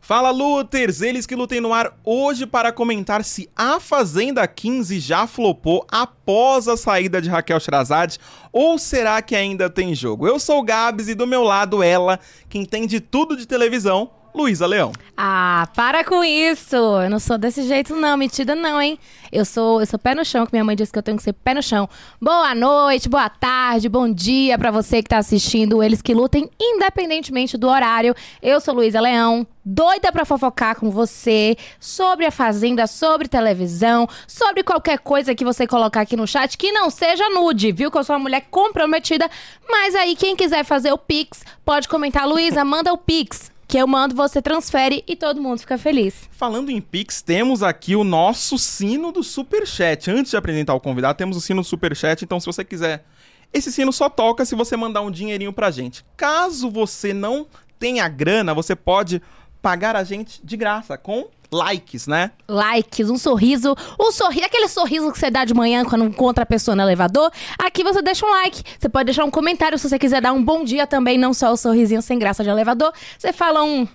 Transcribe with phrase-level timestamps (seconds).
[0.00, 5.26] Fala Luters, eles que lutem no ar hoje para comentar se a Fazenda 15 já
[5.26, 8.18] flopou após a saída de Raquel Sherazade
[8.52, 10.26] ou será que ainda tem jogo?
[10.26, 14.68] Eu sou o Gabs e do meu lado ela, que entende tudo de televisão, Luísa
[14.68, 14.92] Leão.
[15.16, 16.76] Ah, para com isso!
[16.76, 18.96] Eu não sou desse jeito, não, metida não, hein?
[19.32, 21.24] Eu sou, eu sou pé no chão, que minha mãe disse que eu tenho que
[21.24, 21.88] ser pé no chão.
[22.22, 27.58] Boa noite, boa tarde, bom dia para você que tá assistindo Eles que Lutem, independentemente
[27.58, 28.14] do horário.
[28.40, 34.62] Eu sou Luísa Leão, doida pra fofocar com você sobre a Fazenda, sobre televisão, sobre
[34.62, 37.90] qualquer coisa que você colocar aqui no chat que não seja nude, viu?
[37.90, 39.28] Que eu sou uma mulher comprometida.
[39.68, 42.24] Mas aí, quem quiser fazer o Pix, pode comentar.
[42.24, 46.26] Luísa, manda o Pix que eu mando, você transfere e todo mundo fica feliz.
[46.32, 50.10] Falando em Pix, temos aqui o nosso sino do Superchat.
[50.10, 53.04] Antes de apresentar o convidado, temos o sino do Superchat, então se você quiser...
[53.52, 56.04] Esse sino só toca se você mandar um dinheirinho pra gente.
[56.16, 57.46] Caso você não
[57.78, 59.22] tenha grana, você pode
[59.60, 62.30] pagar a gente de graça com likes, né?
[62.48, 66.46] Likes, um sorriso, um sorriso, aquele sorriso que você dá de manhã quando encontra a
[66.46, 67.30] pessoa no elevador.
[67.58, 70.44] Aqui você deixa um like, você pode deixar um comentário se você quiser dar um
[70.44, 72.92] bom dia também, não só o sorrisinho sem graça de elevador.
[73.18, 73.88] Você fala um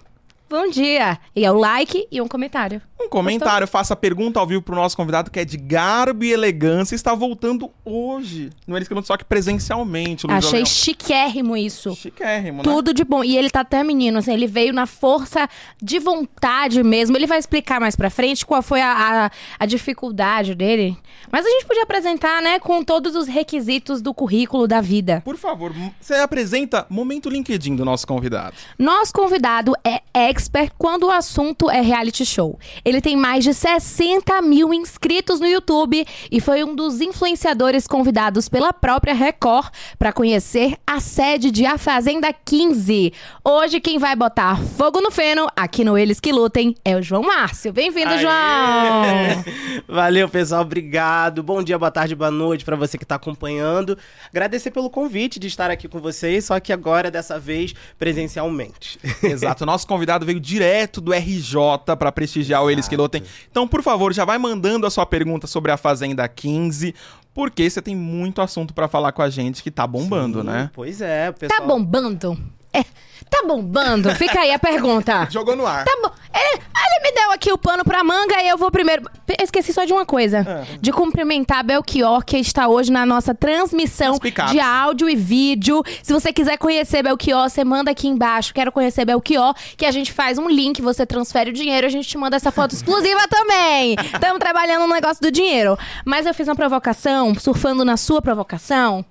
[0.54, 2.80] bom dia e é o like e um comentário.
[3.02, 3.80] Um comentário, Gostou?
[3.80, 7.72] faça pergunta ao vivo pro nosso convidado que é de garbo e elegância está voltando
[7.84, 8.52] hoje.
[8.68, 10.28] Não é isso que só que presencialmente.
[10.28, 10.66] Luiz Achei Leão.
[10.66, 11.96] chiquérrimo isso.
[11.96, 12.64] Chiquérrimo, né?
[12.64, 13.24] Tudo de bom.
[13.24, 15.50] E ele tá até menino, assim, ele veio na força
[15.82, 17.18] de vontade mesmo.
[17.18, 20.96] Ele vai explicar mais pra frente qual foi a, a, a dificuldade dele.
[21.32, 25.22] Mas a gente podia apresentar, né, com todos os requisitos do currículo da vida.
[25.26, 28.56] Por favor, você apresenta momento LinkedIn do nosso convidado.
[28.78, 30.02] Nosso convidado é
[30.44, 32.60] expert quando o assunto é reality show.
[32.84, 38.50] Ele tem mais de 60 mil inscritos no YouTube e foi um dos influenciadores convidados
[38.50, 43.14] pela própria Record para conhecer a sede de A Fazenda 15.
[43.44, 47.24] Hoje, quem vai botar fogo no feno aqui no Eles Que Lutem é o João
[47.24, 47.72] Márcio.
[47.72, 49.44] Bem-vindo, João!
[49.88, 50.62] Valeu, pessoal.
[50.62, 51.42] Obrigado.
[51.42, 53.98] Bom dia, boa tarde, boa noite para você que está acompanhando.
[54.30, 59.00] Agradecer pelo convite de estar aqui com vocês, só que agora, dessa vez, presencialmente.
[59.24, 59.66] Exato.
[59.66, 63.24] Nosso convidado veio direto do RJ para prestigiar o Eles que lutem.
[63.50, 66.94] Então, por favor, já vai mandando a sua pergunta sobre a Fazenda 15,
[67.34, 70.70] porque você tem muito assunto para falar com a gente que tá bombando, Sim, né?
[70.74, 71.62] Pois é, pessoal.
[71.62, 72.38] Tá bombando?
[72.74, 72.84] É,
[73.30, 74.14] tá bombando?
[74.16, 75.28] Fica aí a pergunta.
[75.32, 75.86] Jogou no ar.
[75.86, 76.12] Tá bom.
[76.34, 79.04] Ele, ele me deu aqui o pano pra manga e eu vou primeiro.
[79.42, 80.78] Esqueci só de uma coisa: é.
[80.80, 84.18] de cumprimentar a Belchior, que está hoje na nossa transmissão
[84.52, 85.84] de áudio e vídeo.
[86.02, 88.54] Se você quiser conhecer Belchior, você manda aqui embaixo.
[88.54, 92.08] Quero conhecer Belchior, que a gente faz um link, você transfere o dinheiro, a gente
[92.08, 93.96] te manda essa foto exclusiva também.
[94.14, 95.78] Estamos trabalhando no negócio do dinheiro.
[96.06, 99.06] Mas eu fiz uma provocação, surfando na sua provocação.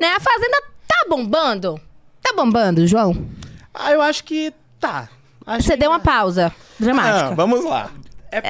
[0.00, 0.08] Né?
[0.08, 1.80] A Fazenda tá bombando?
[2.28, 3.26] Tá bombando, João?
[3.72, 5.08] Ah, eu acho que tá.
[5.46, 7.28] Acho Você que deu uma pausa dramática.
[7.28, 7.90] Ah, vamos lá.
[8.30, 8.42] É,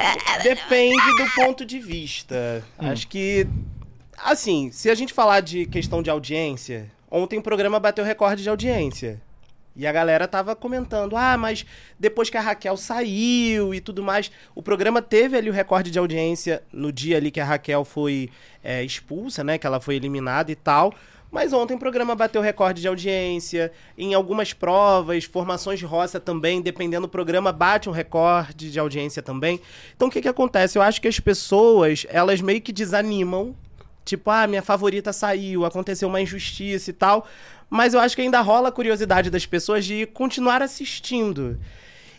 [0.43, 2.61] depende do ponto de vista.
[2.77, 2.89] Hum.
[2.89, 3.47] Acho que.
[4.17, 8.49] Assim, se a gente falar de questão de audiência, ontem o programa bateu recorde de
[8.49, 9.21] audiência.
[9.77, 11.65] E a galera tava comentando: ah, mas
[11.97, 15.97] depois que a Raquel saiu e tudo mais, o programa teve ali o recorde de
[15.97, 18.29] audiência no dia ali que a Raquel foi
[18.61, 19.57] é, expulsa, né?
[19.57, 20.93] Que ela foi eliminada e tal.
[21.31, 23.71] Mas ontem o programa bateu recorde de audiência.
[23.97, 29.21] Em algumas provas, formações de roça também, dependendo do programa, bate um recorde de audiência
[29.21, 29.61] também.
[29.95, 30.77] Então o que, que acontece?
[30.77, 33.55] Eu acho que as pessoas, elas meio que desanimam.
[34.03, 37.27] Tipo, ah, minha favorita saiu, aconteceu uma injustiça e tal.
[37.69, 41.59] Mas eu acho que ainda rola a curiosidade das pessoas de continuar assistindo.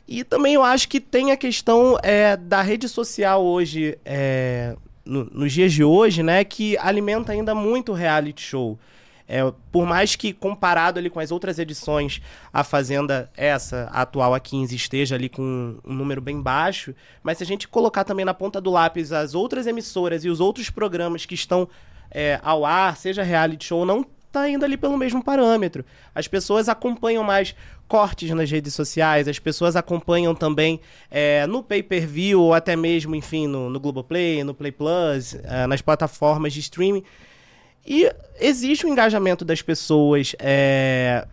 [0.07, 5.25] E também eu acho que tem a questão é, da rede social hoje, é, no,
[5.25, 8.79] nos dias de hoje, né, que alimenta ainda muito o reality show.
[9.31, 12.21] É, por mais que comparado ali com as outras edições,
[12.53, 16.93] a Fazenda, essa, atual, a 15, esteja ali com um número bem baixo,
[17.23, 20.41] mas se a gente colocar também na ponta do lápis as outras emissoras e os
[20.41, 21.69] outros programas que estão
[22.11, 25.85] é, ao ar, seja reality show, não tá indo ali pelo mesmo parâmetro.
[26.13, 27.55] As pessoas acompanham mais
[27.87, 33.47] cortes nas redes sociais, as pessoas acompanham também é, no pay-per-view ou até mesmo, enfim,
[33.47, 37.05] no, no Globoplay, no Play Plus, é, nas plataformas de streaming.
[37.87, 41.27] E existe o um engajamento das pessoas é,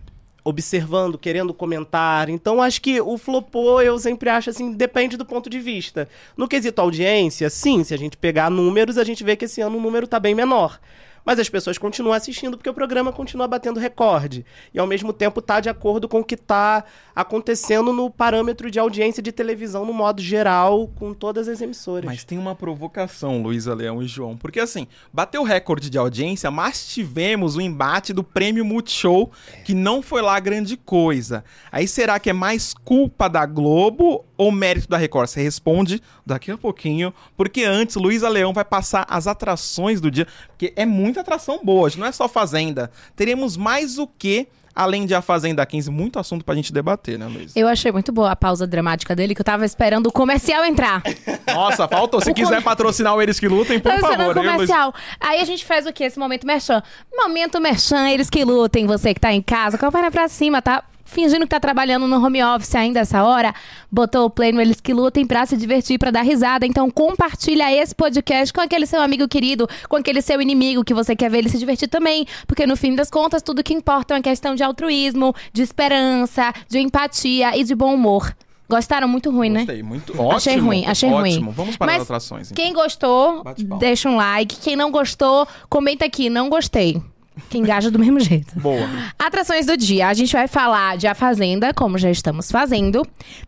[0.44, 2.30] observando, querendo comentar.
[2.30, 6.08] Então, acho que o flopou, eu sempre acho assim, depende do ponto de vista.
[6.36, 9.78] No quesito audiência, sim, se a gente pegar números, a gente vê que esse ano
[9.78, 10.80] o número está bem menor
[11.28, 14.46] mas as pessoas continuam assistindo porque o programa continua batendo recorde.
[14.74, 18.80] E ao mesmo tempo está de acordo com o que está acontecendo no parâmetro de
[18.80, 22.06] audiência de televisão no modo geral, com todas as emissoras.
[22.06, 26.88] Mas tem uma provocação, Luísa Leão e João, porque assim, bateu recorde de audiência, mas
[26.88, 29.30] tivemos o embate do prêmio Multishow,
[29.66, 31.44] que não foi lá grande coisa.
[31.70, 35.28] Aí será que é mais culpa da Globo ou mérito da Record?
[35.28, 40.28] Você responde daqui a pouquinho, porque antes Luísa Leão vai passar as atrações do dia,
[40.48, 42.92] porque é muita atração boa, hoje não é só Fazenda.
[43.16, 44.48] Teremos mais o que
[44.78, 47.56] além de A Fazenda 15, muito assunto pra gente debater, né, Luiz?
[47.56, 51.02] Eu achei muito boa a pausa dramática dele, que eu tava esperando o comercial entrar.
[51.52, 52.22] Nossa, faltou.
[52.22, 54.38] Se quiser patrocinar o Eles que Lutem, por Tava favor.
[54.38, 54.94] o hein, comercial.
[55.20, 56.04] Aí a gente faz o quê?
[56.04, 56.84] Esse momento merchan.
[57.12, 60.84] Momento merchan, eles que lutem, você que tá em casa, compara pra cima, tá?
[61.08, 63.56] Fingindo que tá trabalhando no home office ainda essa hora,
[63.90, 66.66] botou o play no Eles que Lutem pra se divertir, pra dar risada.
[66.66, 71.16] Então compartilha esse podcast com aquele seu amigo querido, com aquele seu inimigo que você
[71.16, 72.28] quer ver ele se divertir também.
[72.46, 76.54] Porque no fim das contas, tudo que importa é uma questão de altruísmo, de esperança,
[76.68, 78.36] de empatia e de bom humor.
[78.70, 79.08] Gostaram?
[79.08, 79.60] Muito ruim, né?
[79.62, 80.32] Gostei, muito ótimo.
[80.34, 81.46] Achei ruim, achei ótimo.
[81.46, 81.54] ruim.
[81.56, 82.52] Vamos para Mas as atrações.
[82.52, 82.64] então.
[82.64, 83.44] Quem gostou,
[83.80, 84.58] deixa um like.
[84.58, 87.02] Quem não gostou, comenta aqui, não gostei.
[87.50, 88.60] Que engaja do mesmo jeito.
[88.60, 88.88] Boa.
[89.18, 90.08] Atrações do dia.
[90.08, 93.06] A gente vai falar de A Fazenda, como já estamos fazendo.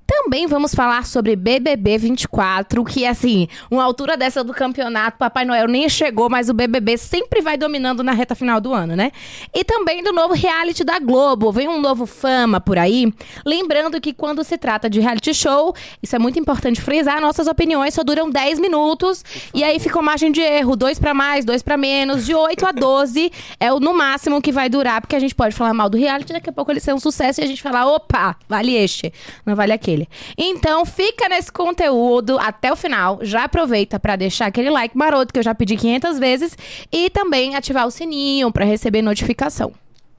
[0.09, 5.67] Também vamos falar sobre BBB 24, que assim, uma altura dessa do campeonato, Papai Noel
[5.67, 9.11] nem chegou, mas o BBB sempre vai dominando na reta final do ano, né?
[9.53, 11.51] E também do novo reality da Globo.
[11.51, 13.13] Vem um novo Fama por aí.
[13.45, 17.93] Lembrando que quando se trata de reality show, isso é muito importante frisar, nossas opiniões
[17.93, 19.23] só duram 10 minutos.
[19.53, 22.65] E aí fica uma margem de erro, dois pra mais, dois pra menos, de 8
[22.65, 25.87] a 12 é o no máximo que vai durar, porque a gente pode falar mal
[25.87, 28.75] do reality, daqui a pouco ele ser um sucesso e a gente falar, opa, vale
[28.75, 29.13] este,
[29.45, 29.98] não vale aquele.
[30.37, 35.39] Então fica nesse conteúdo até o final, já aproveita pra deixar aquele like maroto que
[35.39, 36.57] eu já pedi 500 vezes
[36.91, 39.71] e também ativar o sininho pra receber notificação.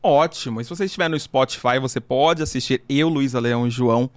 [0.03, 0.61] Ótimo.
[0.61, 4.09] E se você estiver no Spotify, você pode assistir eu, Luísa Leão e João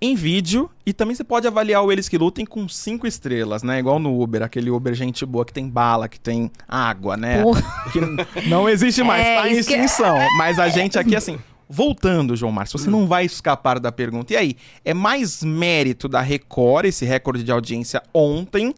[0.00, 0.70] em vídeo.
[0.86, 3.78] E também você pode avaliar o Eles que Lutem com cinco estrelas, né?
[3.78, 7.42] Igual no Uber, aquele Uber gente boa que tem bala, que tem água, né?
[7.42, 7.62] Porra.
[7.92, 8.00] Que
[8.48, 10.16] não existe mais, É, tá em isso que- extinção.
[10.38, 11.38] Mas a gente aqui, assim.
[11.72, 14.32] Voltando, João Márcio, você não vai escapar da pergunta.
[14.32, 18.74] E aí, é mais mérito da Record, esse recorde de audiência ontem?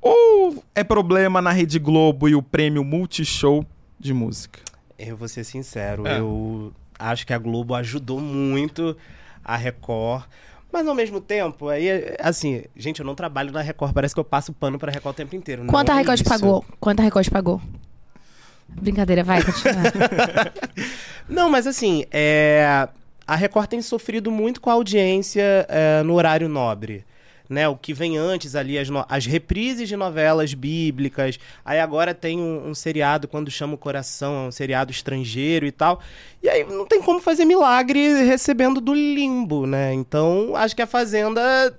[0.00, 3.64] Ou é problema na Rede Globo e o prêmio Multishow
[3.98, 4.60] de música?
[4.98, 6.18] Eu vou ser sincero, É.
[6.20, 8.96] eu acho que a Globo ajudou muito
[9.44, 10.24] a Record.
[10.72, 11.86] Mas ao mesmo tempo, aí,
[12.18, 15.16] assim, gente, eu não trabalho na Record, parece que eu passo pano pra Record o
[15.16, 15.64] tempo inteiro.
[15.66, 16.28] Quanto não a é Record isso.
[16.28, 16.64] pagou?
[16.80, 17.60] Quanto a Record pagou?
[18.68, 19.82] Brincadeira, vai, continua.
[21.28, 22.88] Não, mas assim, é,
[23.26, 27.04] a Record tem sofrido muito com a audiência é, no horário nobre.
[27.46, 31.38] Né, o que vem antes ali, as, as reprises de novelas bíblicas.
[31.62, 35.70] Aí agora tem um, um seriado, quando chama o coração, é um seriado estrangeiro e
[35.70, 36.00] tal.
[36.42, 39.92] E aí não tem como fazer milagre recebendo do limbo, né?
[39.92, 41.76] Então acho que a Fazenda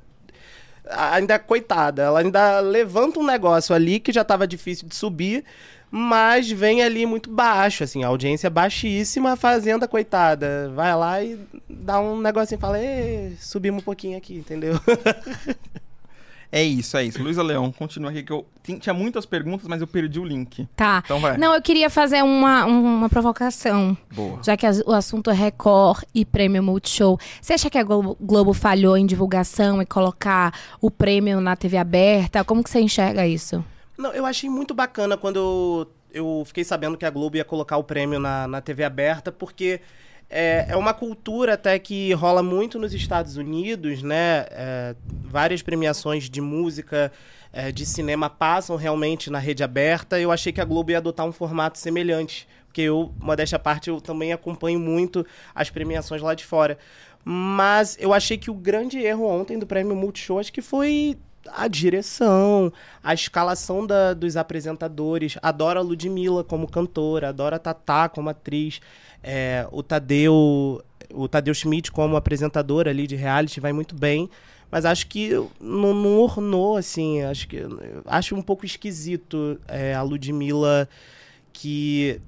[0.87, 5.43] ainda coitada, ela ainda levanta um negócio ali que já tava difícil de subir,
[5.97, 11.23] mas vem ali muito baixo, assim, a audiência é baixíssima, a Fazenda, coitada, vai lá
[11.23, 11.39] e
[11.69, 14.73] dá um negocinho e fala, "Ê, subimos um pouquinho aqui, entendeu?
[16.51, 17.21] É isso, é isso.
[17.21, 20.65] Luísa Leão, continua aqui que eu tin- tinha muitas perguntas, mas eu perdi o link.
[20.73, 21.01] Tá.
[21.03, 21.37] Então vai.
[21.37, 23.97] Não, eu queria fazer uma, uma provocação.
[24.13, 24.39] Boa.
[24.41, 27.19] Já que o assunto é Record e prêmio Multishow.
[27.41, 31.75] Você acha que a Globo, Globo falhou em divulgação e colocar o prêmio na TV
[31.75, 32.41] aberta?
[32.45, 33.61] Como que você enxerga isso?
[33.97, 37.83] Não, eu achei muito bacana quando eu, fiquei sabendo que a Globo ia colocar o
[37.83, 39.81] prêmio na, na TV aberta, porque
[40.29, 44.45] é, é uma cultura até que rola muito nos Estados Unidos, né?
[44.51, 47.11] É, várias premiações de música,
[47.53, 50.19] é, de cinema passam realmente na rede aberta.
[50.19, 52.47] Eu achei que a Globo ia adotar um formato semelhante.
[52.67, 56.77] Porque eu, modéstia à parte, eu também acompanho muito as premiações lá de fora.
[57.23, 61.17] Mas eu achei que o grande erro ontem do prêmio Multishow acho que foi
[61.51, 62.71] a direção,
[63.03, 65.37] a escalação da- dos apresentadores.
[65.41, 68.79] Adoro a Ludmilla como cantora, adoro a Tatá como atriz,
[69.23, 70.81] é, o Tadeu,
[71.13, 74.29] o Tadeu Schmidt como apresentador ali de reality vai muito bem.
[74.71, 77.21] Mas acho que não, não ornou, assim.
[77.23, 77.61] Acho que
[78.05, 80.89] acho um pouco esquisito é, a Ludmilla
[81.53, 82.19] que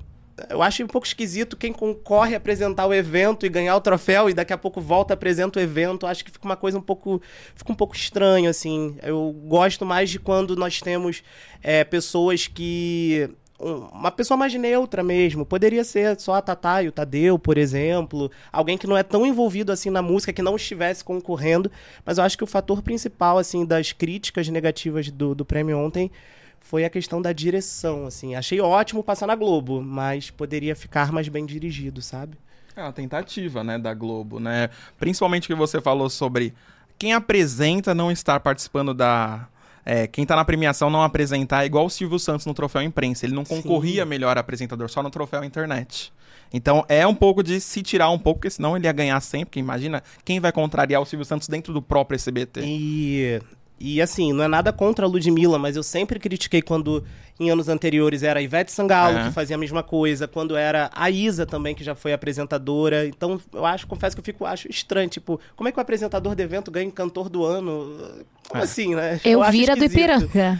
[0.49, 4.29] eu acho um pouco esquisito quem concorre a apresentar o evento e ganhar o troféu
[4.29, 6.05] e daqui a pouco volta apresenta o evento.
[6.05, 7.21] Acho que fica uma coisa um pouco.
[7.55, 8.95] Fica um pouco estranho, assim.
[9.01, 11.23] Eu gosto mais de quando nós temos
[11.63, 13.29] é, pessoas que.
[13.59, 15.43] um- Uma pessoa mais neutra mesmo.
[15.45, 18.29] Poderia ser só a Tatá e o Tadeu, por exemplo.
[18.51, 21.71] Alguém que não é tão envolvido assim na música, que não estivesse concorrendo.
[22.05, 26.11] Mas eu acho que o fator principal, assim, das críticas negativas do, do prêmio ontem
[26.59, 28.35] foi a questão da direção, assim.
[28.35, 32.37] Achei ótimo passar na Globo, mas poderia ficar mais bem dirigido, sabe?
[32.75, 34.69] É uma tentativa, né, da Globo, né?
[34.99, 36.53] Principalmente o que você falou sobre
[36.99, 39.47] quem apresenta não estar participando da
[39.89, 43.25] é, quem tá na premiação não apresentar é igual o Silvio Santos no troféu imprensa.
[43.25, 46.11] Ele não concorria melhor apresentador só no troféu internet.
[46.53, 49.45] Então é um pouco de se tirar um pouco, porque senão ele ia ganhar sempre.
[49.45, 52.63] Porque imagina quem vai contrariar o Silvio Santos dentro do próprio SBT.
[52.65, 53.41] E,
[53.79, 57.03] e assim, não é nada contra a Ludmilla, mas eu sempre critiquei quando
[57.39, 59.23] em anos anteriores era a Ivete Sangalo É.
[59.25, 63.05] que fazia a mesma coisa, quando era a Isa também, que já foi apresentadora.
[63.05, 66.33] Então, eu acho, confesso que eu fico acho estranho, tipo, como é que o apresentador
[66.35, 68.25] do evento ganha cantor do ano?
[68.49, 68.65] Como É.
[68.65, 69.21] assim, né?
[69.23, 69.83] Eu, acho vira do.
[69.85, 70.59] Ipiranga.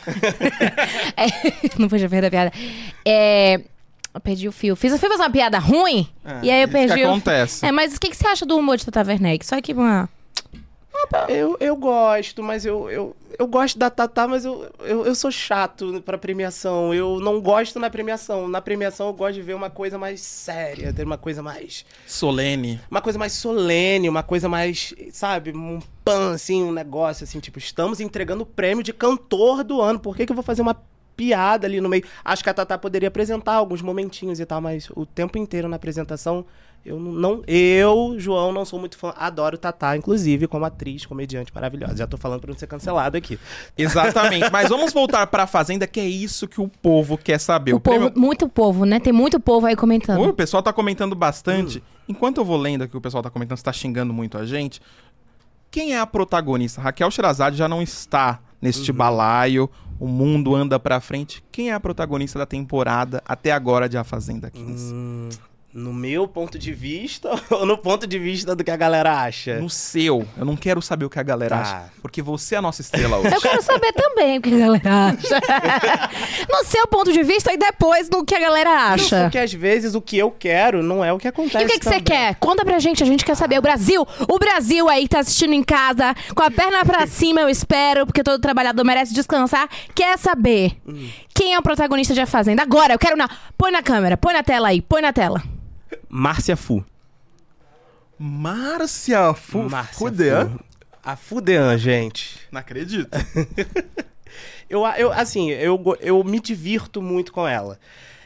[1.18, 1.26] É,
[1.80, 2.52] não podia perder a piada.
[3.04, 3.56] É,
[4.14, 4.76] eu perdi o fio.
[4.76, 7.10] Fiz, eu fui fazer uma piada ruim É, e aí eu isso que perdi o
[7.10, 7.66] acontece.
[7.66, 9.44] É, mas o que, que você acha do humor de Tata Werneck?
[9.46, 10.08] Só que uma...
[11.30, 15.32] Eu, eu gosto, mas eu, eu, eu gosto da Tatá, mas eu, eu, eu sou
[15.32, 16.94] chato pra premiação.
[16.94, 18.48] Eu não gosto na premiação.
[18.48, 21.86] Na premiação eu gosto de ver uma coisa mais séria, ter uma coisa mais.
[22.06, 22.80] Solene.
[22.90, 27.60] Uma coisa mais solene, uma coisa mais, sabe, um pan, assim, um negócio assim, tipo,
[27.60, 30.00] estamos entregando o prêmio de cantor do ano.
[30.00, 30.76] Por que, que eu vou fazer uma
[31.16, 32.04] piada ali no meio?
[32.24, 35.76] Acho que a Tatá poderia apresentar alguns momentinhos e tal, mas o tempo inteiro na
[35.76, 36.46] apresentação,
[36.86, 37.44] eu não.
[37.48, 39.14] Eu, João, não sou muito fã.
[39.18, 41.98] Adoro Tatá, inclusive, como atriz, comediante maravilhosa.
[41.98, 43.38] Já tô falando pra não ser cancelado aqui.
[43.78, 44.50] Exatamente.
[44.52, 47.74] Mas vamos voltar pra Fazenda, que é isso que o povo quer saber.
[47.74, 49.00] O povo, prêmio- muito povo, né?
[49.00, 50.22] Tem muito povo aí comentando.
[50.24, 51.18] O pessoal tá comentando Hum.
[51.20, 51.84] bastante.
[52.08, 54.82] Enquanto eu vou lendo aqui, o pessoal tá comentando, você tá xingando muito a gente.
[55.70, 56.82] Quem é a protagonista?
[56.82, 58.98] Raquel Sherazade já não está neste Uhum.
[58.98, 59.70] balaio.
[60.00, 61.44] O mundo anda pra frente.
[61.52, 64.94] Quem é a protagonista da temporada até agora de A Fazenda 15?
[64.94, 65.30] Hum,
[65.78, 69.60] no meu ponto de vista ou no ponto de vista do que a galera acha?
[69.60, 70.28] No seu.
[70.36, 71.62] Eu não quero saber o que a galera Tá.
[71.62, 71.84] acha.
[72.02, 73.36] Porque você é a nossa estrela hoje.
[73.36, 75.40] Eu quero saber também o que a galera acha.
[76.50, 79.22] no seu ponto de vista e depois do que a galera acha.
[79.24, 81.64] Porque às vezes o que eu quero não é o que acontece.
[81.64, 82.34] E o que, que você quer?
[82.36, 83.60] Conta pra gente, a gente quer saber.
[83.60, 87.42] O Brasil, o Brasil aí que tá assistindo em casa, com a perna pra cima,
[87.42, 90.76] eu espero, porque todo trabalhador merece descansar, quer saber
[91.36, 92.64] quem é o protagonista de A Fazenda.
[92.64, 93.30] Agora, eu quero na.
[93.56, 95.44] Põe na câmera, põe na tela aí, põe na tela.
[96.10, 96.84] Márcia Fu.
[98.20, 100.50] Márcia Fu Márcia Fudean?
[100.50, 100.60] Fu.
[101.04, 102.40] A Fudean, gente.
[102.52, 103.10] Não acredito.
[104.70, 107.80] Eu, eu assim, eu, eu me divirto muito com ela.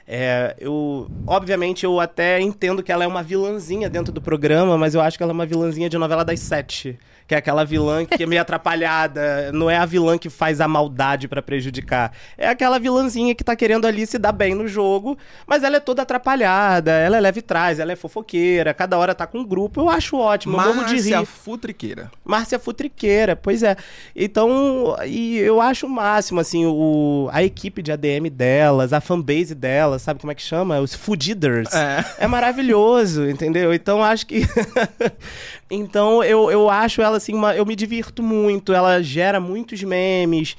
[0.07, 4.95] É, eu, obviamente, eu até entendo que ela é uma vilãzinha dentro do programa, mas
[4.95, 6.97] eu acho que ela é uma vilãzinha de novela das sete.
[7.31, 9.53] Que é aquela vilã que é meio atrapalhada.
[9.53, 12.11] Não é a vilã que faz a maldade pra prejudicar.
[12.37, 15.79] É aquela vilãzinha que tá querendo ali se dar bem no jogo, mas ela é
[15.79, 19.79] toda atrapalhada, ela é leve trás, ela é fofoqueira, cada hora tá com um grupo.
[19.79, 21.11] Eu acho ótimo, eu morro de rir.
[21.11, 22.11] Márcia Futriqueira.
[22.25, 23.77] Márcia Futriqueira, pois é.
[24.13, 29.55] Então, e eu acho o máximo, assim, o, a equipe de ADM delas, a fanbase
[29.55, 30.81] delas, sabe como é que chama?
[30.81, 31.73] Os Foodiders.
[31.73, 32.03] É.
[32.19, 33.73] É maravilhoso, entendeu?
[33.73, 34.41] Então, acho que...
[35.71, 40.55] então, eu, eu acho ela, assim, uma- eu me divirto muito, ela gera muitos memes,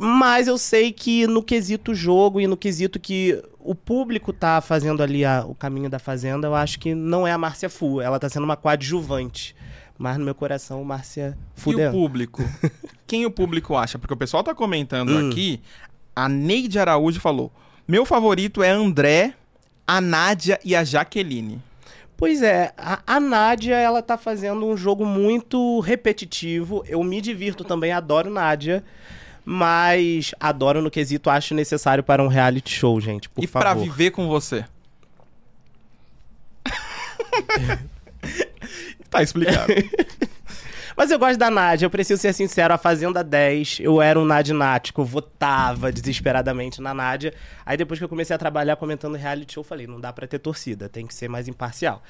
[0.00, 5.02] mas eu sei que no quesito jogo e no quesito que o público tá fazendo
[5.02, 8.18] ali a- o caminho da Fazenda, eu acho que não é a Márcia Fu, ela
[8.18, 9.54] tá sendo uma coadjuvante.
[9.98, 12.42] Mas no meu coração, Márcia E o público?
[13.06, 13.98] Quem o público acha?
[13.98, 15.28] Porque o pessoal tá comentando Hum.
[15.30, 15.60] aqui.
[16.16, 17.52] A Neide Araújo falou:
[17.86, 19.34] Meu favorito é André,
[19.86, 21.60] a Nádia e a Jaqueline.
[22.20, 26.84] Pois é, a, a Nádia, ela tá fazendo um jogo muito repetitivo.
[26.86, 28.84] Eu me divirto também, adoro Nádia.
[29.42, 33.84] Mas adoro no quesito, acho necessário para um reality show, gente, por e pra favor.
[33.84, 34.66] viver com você?
[39.08, 39.72] tá explicado.
[40.96, 44.24] Mas eu gosto da Nádia, eu preciso ser sincero, a Fazenda 10, eu era um
[44.24, 47.32] nadinático, eu votava desesperadamente na Nádia.
[47.64, 50.26] Aí depois que eu comecei a trabalhar comentando reality show, eu falei, não dá pra
[50.26, 52.02] ter torcida, tem que ser mais imparcial.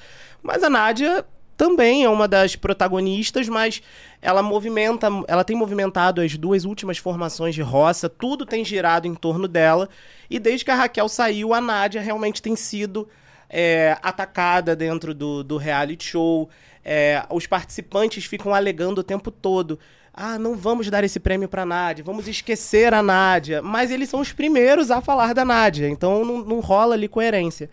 [0.42, 1.25] Mas a Nádia
[1.60, 3.82] também é uma das protagonistas, mas
[4.22, 9.14] ela movimenta, ela tem movimentado as duas últimas formações de roça, tudo tem girado em
[9.14, 9.87] torno dela.
[10.30, 13.06] E desde que a Raquel saiu, a Nádia realmente tem sido
[13.50, 16.49] é, atacada dentro do, do reality show.
[16.84, 19.78] É, os participantes ficam alegando o tempo todo.
[20.12, 23.62] Ah, não vamos dar esse prêmio pra Nádia, vamos esquecer a Nádia.
[23.62, 27.70] Mas eles são os primeiros a falar da Nádia, então não, não rola ali coerência.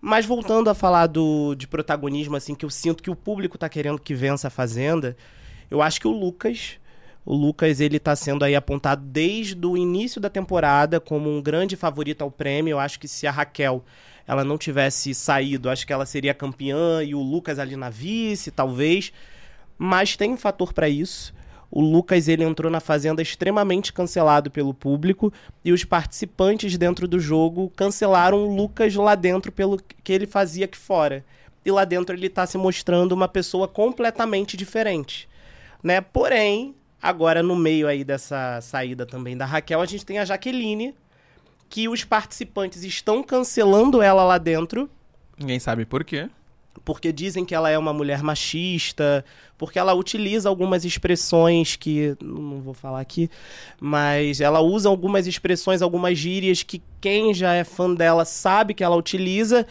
[0.00, 3.68] Mas voltando a falar do, de protagonismo, assim, que eu sinto que o público tá
[3.68, 5.16] querendo que vença a Fazenda,
[5.70, 6.78] eu acho que o Lucas.
[7.24, 11.76] O Lucas, ele tá sendo aí apontado desde o início da temporada como um grande
[11.76, 12.72] favorito ao prêmio.
[12.72, 13.84] Eu acho que se a Raquel
[14.26, 18.50] ela não tivesse saído, acho que ela seria campeã e o Lucas ali na vice,
[18.50, 19.12] talvez.
[19.76, 21.34] Mas tem um fator pra isso.
[21.70, 25.32] O Lucas ele entrou na fazenda extremamente cancelado pelo público
[25.64, 30.66] e os participantes dentro do jogo cancelaram o Lucas lá dentro pelo que ele fazia
[30.66, 31.24] aqui fora.
[31.64, 35.28] E lá dentro ele tá se mostrando uma pessoa completamente diferente,
[35.82, 36.00] né?
[36.00, 40.94] Porém, Agora, no meio aí dessa saída também da Raquel, a gente tem a Jaqueline,
[41.72, 44.90] que os participantes estão cancelando ela lá dentro,
[45.38, 46.28] Ninguém sabe por quê.
[46.84, 49.24] porque dizem que ela é uma mulher machista,
[49.56, 53.30] porque ela utiliza algumas expressões que não vou falar aqui,
[53.80, 58.84] mas ela usa algumas expressões, algumas gírias que quem já é fã dela sabe que
[58.84, 59.66] ela utiliza.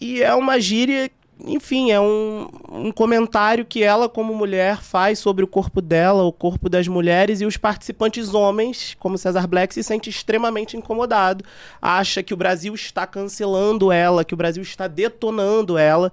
[0.00, 1.08] E é uma gíria,
[1.44, 6.32] enfim, é um, um comentário que ela, como mulher, faz sobre o corpo dela, o
[6.32, 11.44] corpo das mulheres, e os participantes homens, como Cesar Black, se sente extremamente incomodado.
[11.80, 16.10] Acha que o Brasil está cancelando ela, que o Brasil está detonando ela.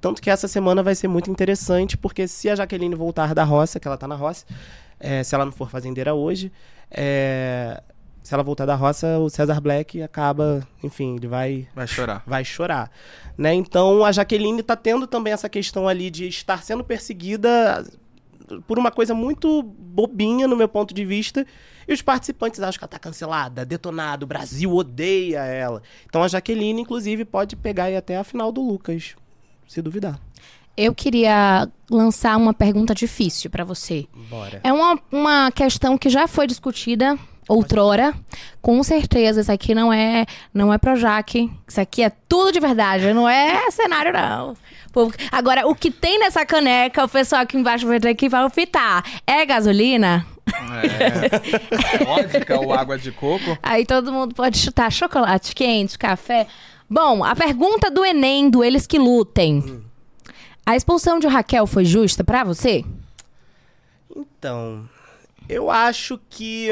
[0.00, 3.78] Tanto que essa semana vai ser muito interessante, porque se a Jaqueline voltar da roça,
[3.78, 4.44] que ela tá na roça,
[4.98, 6.50] é, se ela não for fazendeira hoje,
[6.90, 7.82] é,
[8.26, 12.24] se ela voltar da roça, o Cesar Black acaba, enfim, ele vai Vai chorar.
[12.26, 12.90] vai chorar,
[13.38, 13.54] né?
[13.54, 17.86] Então a Jaqueline tá tendo também essa questão ali de estar sendo perseguida
[18.66, 21.46] por uma coisa muito bobinha no meu ponto de vista.
[21.86, 25.80] E os participantes acham que ela tá cancelada, detonada, o Brasil odeia ela.
[26.04, 29.14] Então a Jaqueline, inclusive, pode pegar e até a final do Lucas,
[29.68, 30.18] se duvidar.
[30.76, 34.04] Eu queria lançar uma pergunta difícil pra você.
[34.28, 34.60] Bora.
[34.64, 37.16] É uma, uma questão que já foi discutida
[37.48, 38.14] outrora.
[38.60, 41.50] Com certeza, isso aqui não é não é Projac.
[41.66, 44.54] Isso aqui é tudo de verdade, não é cenário, não.
[45.30, 49.04] Agora, o que tem nessa caneca, o pessoal aqui embaixo vai ter que palpitar.
[49.26, 50.26] É gasolina?
[50.82, 52.04] É.
[52.04, 53.58] Vodka ou água de coco?
[53.62, 56.46] Aí todo mundo pode chutar chocolate quente, café.
[56.88, 59.82] Bom, a pergunta do Enem, do Eles Que Lutem.
[60.64, 62.84] A expulsão de Raquel foi justa pra você?
[64.14, 64.88] Então,
[65.48, 66.68] eu acho que.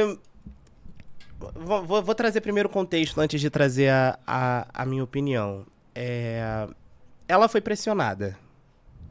[1.55, 5.65] Vou, vou- trazer primeiro o contexto antes de trazer a, a, a minha opinião.
[5.95, 6.67] É,
[7.29, 8.37] Ela foi pressionada.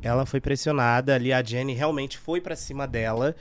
[0.01, 3.35] Ela foi pressionada ali, a Jenny realmente foi pra cima dela.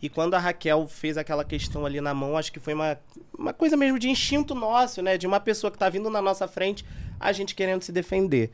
[0.00, 2.98] E quando a Raquel fez aquela questão ali na mão, acho que foi uma,
[3.36, 5.16] uma coisa mesmo de instinto nosso, né?
[5.16, 6.84] De uma pessoa que tá vindo na nossa frente,
[7.18, 8.50] a gente querendo se defender.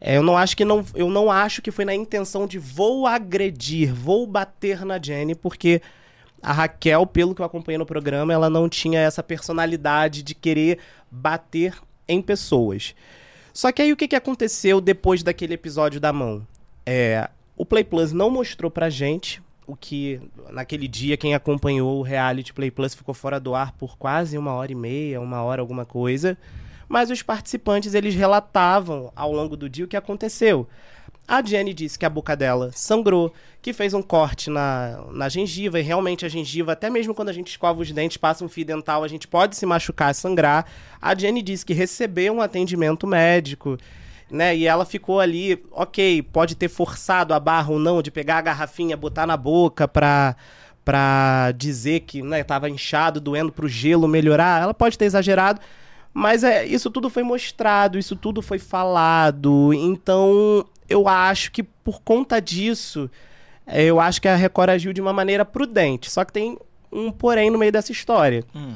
[0.00, 3.06] É, eu não acho que não, eu não acho que foi na intenção de vou
[3.06, 5.80] agredir, vou bater na Jenny, porque
[6.42, 10.78] a Raquel, pelo que eu acompanhei no programa, ela não tinha essa personalidade de querer
[11.10, 11.74] bater
[12.08, 12.94] em pessoas.
[13.52, 16.46] Só que aí o que, que aconteceu depois daquele episódio da mão?
[16.84, 20.20] É, o Play Plus não mostrou pra gente o que
[20.50, 24.52] naquele dia quem acompanhou o reality Play Plus ficou fora do ar por quase uma
[24.52, 26.38] hora e meia, uma hora alguma coisa.
[26.88, 30.68] Mas os participantes eles relatavam ao longo do dia o que aconteceu.
[31.28, 35.80] A Jenny disse que a boca dela sangrou, que fez um corte na, na gengiva,
[35.80, 38.64] e realmente a gengiva, até mesmo quando a gente escova os dentes, passa um fio
[38.64, 40.66] dental, a gente pode se machucar, sangrar.
[41.02, 43.76] A Jenny disse que recebeu um atendimento médico,
[44.30, 44.56] né?
[44.56, 48.42] E ela ficou ali, ok, pode ter forçado a barra ou não, de pegar a
[48.42, 50.36] garrafinha, botar na boca pra,
[50.84, 54.62] pra dizer que né, tava inchado, doendo pro gelo melhorar.
[54.62, 55.60] Ela pode ter exagerado,
[56.14, 59.72] mas é, isso tudo foi mostrado, isso tudo foi falado.
[59.74, 63.10] Então, eu acho que por conta disso,
[63.66, 66.10] é, eu acho que a Record agiu de uma maneira prudente.
[66.10, 66.58] Só que tem
[66.92, 68.44] um porém no meio dessa história.
[68.54, 68.74] Hum.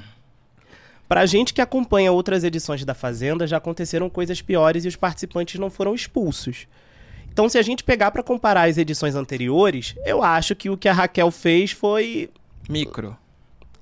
[1.09, 5.59] Pra gente que acompanha outras edições da Fazenda, já aconteceram coisas piores e os participantes
[5.59, 6.69] não foram expulsos.
[7.33, 10.89] Então, se a gente pegar pra comparar as edições anteriores, eu acho que o que
[10.89, 12.31] a Raquel fez foi
[12.69, 13.17] Micro.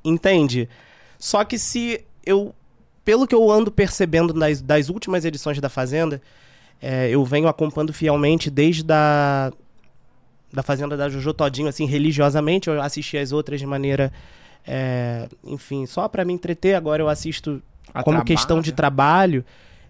[0.05, 0.69] Entende?
[1.19, 2.55] Só que se eu.
[3.05, 6.21] Pelo que eu ando percebendo das, das últimas edições da Fazenda,
[6.81, 9.53] é, eu venho acompanhando fielmente desde a.
[10.53, 12.69] Da Fazenda da Jojo Todinho, assim, religiosamente.
[12.69, 14.11] Eu assisti as outras de maneira.
[14.67, 16.75] é, enfim, só pra me entreter.
[16.75, 17.63] Agora eu assisto
[17.93, 18.25] A como trabalho.
[18.25, 19.45] questão de trabalho.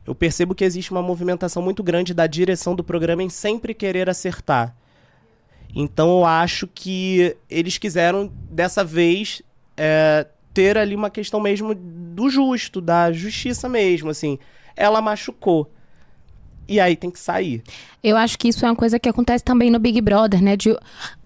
[0.07, 4.09] Eu percebo que existe uma movimentação muito grande da direção do programa em sempre querer
[4.09, 4.75] acertar.
[5.75, 9.43] Então eu acho que eles quiseram, dessa vez,
[9.77, 14.39] é, ter ali uma questão mesmo do justo, da justiça mesmo, assim.
[14.75, 15.71] Ela machucou.
[16.69, 17.63] E aí tem que sair.
[18.05, 20.55] Eu acho que isso é uma coisa que acontece também no Big Brother, né?
[20.55, 20.77] De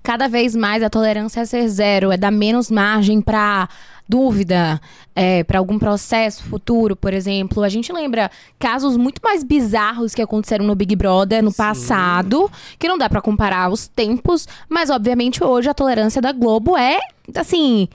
[0.02, 3.68] cada vez mais a tolerância é ser zero, é dar menos margem pra
[4.08, 4.80] dúvida,
[5.14, 7.62] é, para algum processo futuro, por exemplo.
[7.62, 12.88] A gente lembra casos muito mais bizarros que aconteceram no Big Brother no passado, que
[12.88, 16.98] não dá pra comparar os tempos, mas obviamente hoje a tolerância da Globo é,
[17.34, 17.88] assim,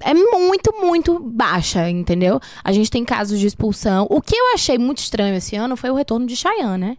[0.00, 2.40] é muito, muito baixa, entendeu?
[2.64, 4.06] A gente tem casos de expulsão.
[4.10, 6.96] O que eu achei muito estranho esse ano foi o retorno de Chayanne, né?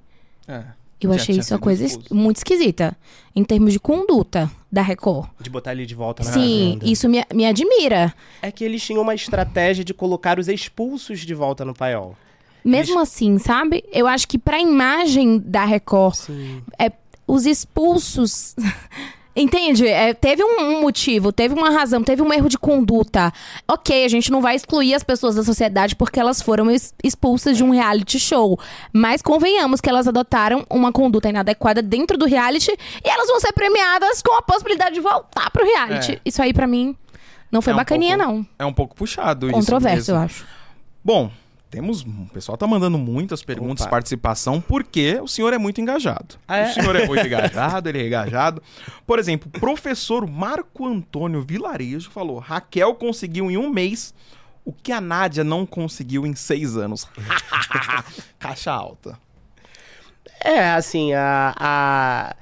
[0.48, 0.64] É.
[1.00, 2.96] Eu achei isso uma coisa es- muito esquisita.
[3.36, 5.30] Em termos de conduta da Record.
[5.40, 6.86] De botar ele de volta na Sim, Fazenda.
[6.92, 8.14] isso me, me admira.
[8.42, 12.16] É que eles tinham uma estratégia de colocar os expulsos de volta no paiol.
[12.64, 13.84] Mesmo assim, sabe?
[13.92, 16.62] Eu acho que pra imagem da Record, Sim.
[16.78, 16.92] é,
[17.26, 18.56] os expulsos
[19.36, 19.88] Entende?
[19.88, 23.32] É, teve um, um motivo, teve uma razão, teve um erro de conduta.
[23.66, 27.56] Ok, a gente não vai excluir as pessoas da sociedade porque elas foram es- expulsas
[27.56, 28.60] de um reality show.
[28.92, 32.72] Mas convenhamos que elas adotaram uma conduta inadequada dentro do reality
[33.04, 36.14] e elas vão ser premiadas com a possibilidade de voltar pro reality.
[36.14, 36.20] É.
[36.26, 36.94] Isso aí, pra mim,
[37.50, 38.46] não foi É um bacaninha, pouco- não.
[38.60, 39.54] É um pouco puxado isso.
[39.56, 40.46] Controverso, eu acho.
[41.04, 41.32] Bom,
[41.72, 42.02] temos.
[42.02, 43.92] O pessoal tá mandando muitas perguntas, Opa.
[43.92, 46.36] participação, porque o senhor é muito engajado.
[46.48, 46.70] Ah, é?
[46.70, 48.62] O senhor é muito engajado, ele é engajado.
[49.08, 54.14] Por exemplo, o professor Marco Antônio Vilarejo falou: Raquel conseguiu em um mês
[54.66, 57.08] o que a Nádia não conseguiu em seis anos.
[58.38, 59.18] Caixa alta.
[60.44, 62.36] É, assim, a, a,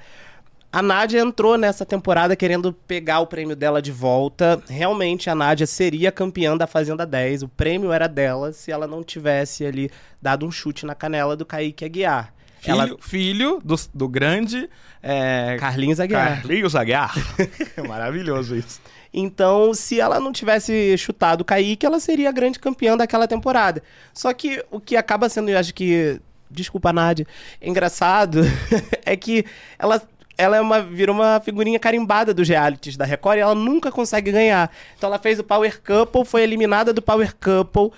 [0.72, 4.62] a Nádia entrou nessa temporada querendo pegar o prêmio dela de volta.
[4.68, 7.42] Realmente, a Nádia seria campeã da Fazenda 10.
[7.42, 9.90] O prêmio era dela se ela não tivesse ali
[10.22, 12.32] dado um chute na canela do Kaique Aguiar.
[12.60, 12.96] Filho, Ela...
[13.00, 14.68] filho do, do grande.
[15.02, 16.42] É, Carlinhos Aguiar.
[16.42, 17.14] Carlinhos Aguiar.
[17.88, 18.80] Maravilhoso isso.
[19.12, 23.82] Então, se ela não tivesse chutado o Kaique, ela seria a grande campeã daquela temporada.
[24.12, 26.20] Só que o que acaba sendo, eu acho que.
[26.50, 27.26] Desculpa, Nádia.
[27.60, 28.42] Engraçado
[29.04, 29.44] é que
[29.78, 30.00] ela.
[30.40, 34.32] Ela é uma, vira uma figurinha carimbada dos realities da Record e ela nunca consegue
[34.32, 34.70] ganhar.
[34.96, 37.90] Então ela fez o Power Couple, foi eliminada do Power Couple,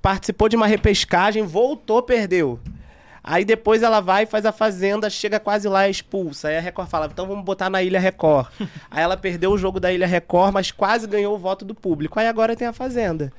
[0.00, 2.58] participou de uma repescagem, voltou, perdeu.
[3.22, 6.48] Aí depois ela vai, faz a fazenda, chega quase lá e é expulsa.
[6.48, 8.48] Aí a Record fala, então vamos botar na Ilha Record.
[8.90, 12.18] Aí ela perdeu o jogo da Ilha Record, mas quase ganhou o voto do público.
[12.18, 13.30] Aí agora tem a fazenda.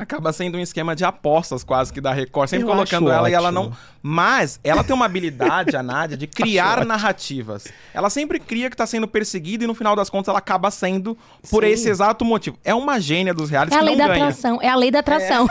[0.00, 3.34] Acaba sendo um esquema de apostas quase que da Record, sempre Eu colocando ela e
[3.34, 3.64] ela ótimo.
[3.70, 3.76] não.
[4.02, 6.86] Mas ela tem uma habilidade, a Nádia, de criar ótimo.
[6.86, 7.66] narrativas.
[7.92, 11.16] Ela sempre cria que tá sendo perseguida e no final das contas ela acaba sendo
[11.50, 11.70] por Sim.
[11.70, 12.56] esse exato motivo.
[12.64, 14.24] É uma gênia dos realities É a que lei não da ganha.
[14.28, 14.58] atração.
[14.62, 15.48] É a lei da atração.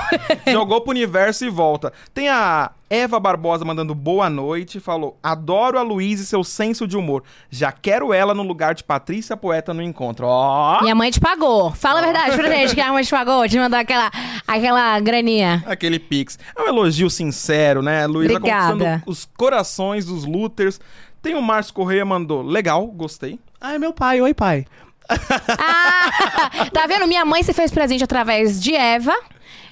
[0.52, 1.94] Jogou pro universo e volta.
[2.14, 6.98] Tem a Eva Barbosa mandando boa noite, falou: Adoro a Luísa e seu senso de
[6.98, 7.24] humor.
[7.50, 10.26] Já quero ela no lugar de Patrícia Poeta no encontro.
[10.26, 10.82] Ó!
[10.82, 11.72] Minha mãe te pagou.
[11.72, 13.48] Fala a verdade pra gente que a mãe te pagou.
[13.48, 14.10] Te mandou aquela,
[14.48, 15.64] aquela graninha.
[15.68, 16.40] Aquele pix.
[16.58, 18.08] É um elogio sincero, né?
[18.08, 18.72] Luísa Obrigada.
[18.72, 20.80] conquistando os corações dos looters.
[21.22, 22.42] Tem o Márcio Correia mandou.
[22.42, 23.40] Legal, gostei.
[23.62, 24.20] Ah, é meu pai.
[24.20, 24.66] Oi, pai.
[25.10, 27.08] Ah, tá vendo?
[27.08, 29.14] Minha mãe se fez presente através de Eva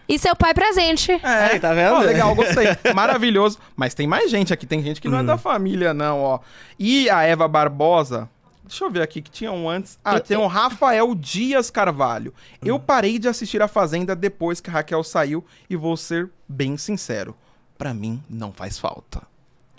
[0.08, 1.12] e seu pai presente.
[1.12, 1.96] É, Aí, tá vendo?
[1.96, 2.68] Ó, legal, gostei.
[2.94, 3.58] Maravilhoso.
[3.76, 4.66] Mas tem mais gente aqui.
[4.66, 5.12] Tem gente que Hum.
[5.12, 6.40] não é da família, não, ó.
[6.80, 8.30] E a Eva Barbosa.
[8.66, 9.98] Deixa eu ver aqui que tinha um antes.
[10.04, 12.34] Ah, tem o Rafael Dias Carvalho.
[12.62, 12.66] Hum.
[12.68, 16.76] Eu parei de assistir a Fazenda depois que a Raquel saiu e vou ser bem
[16.78, 17.36] sincero.
[17.78, 19.22] Pra mim, não faz falta.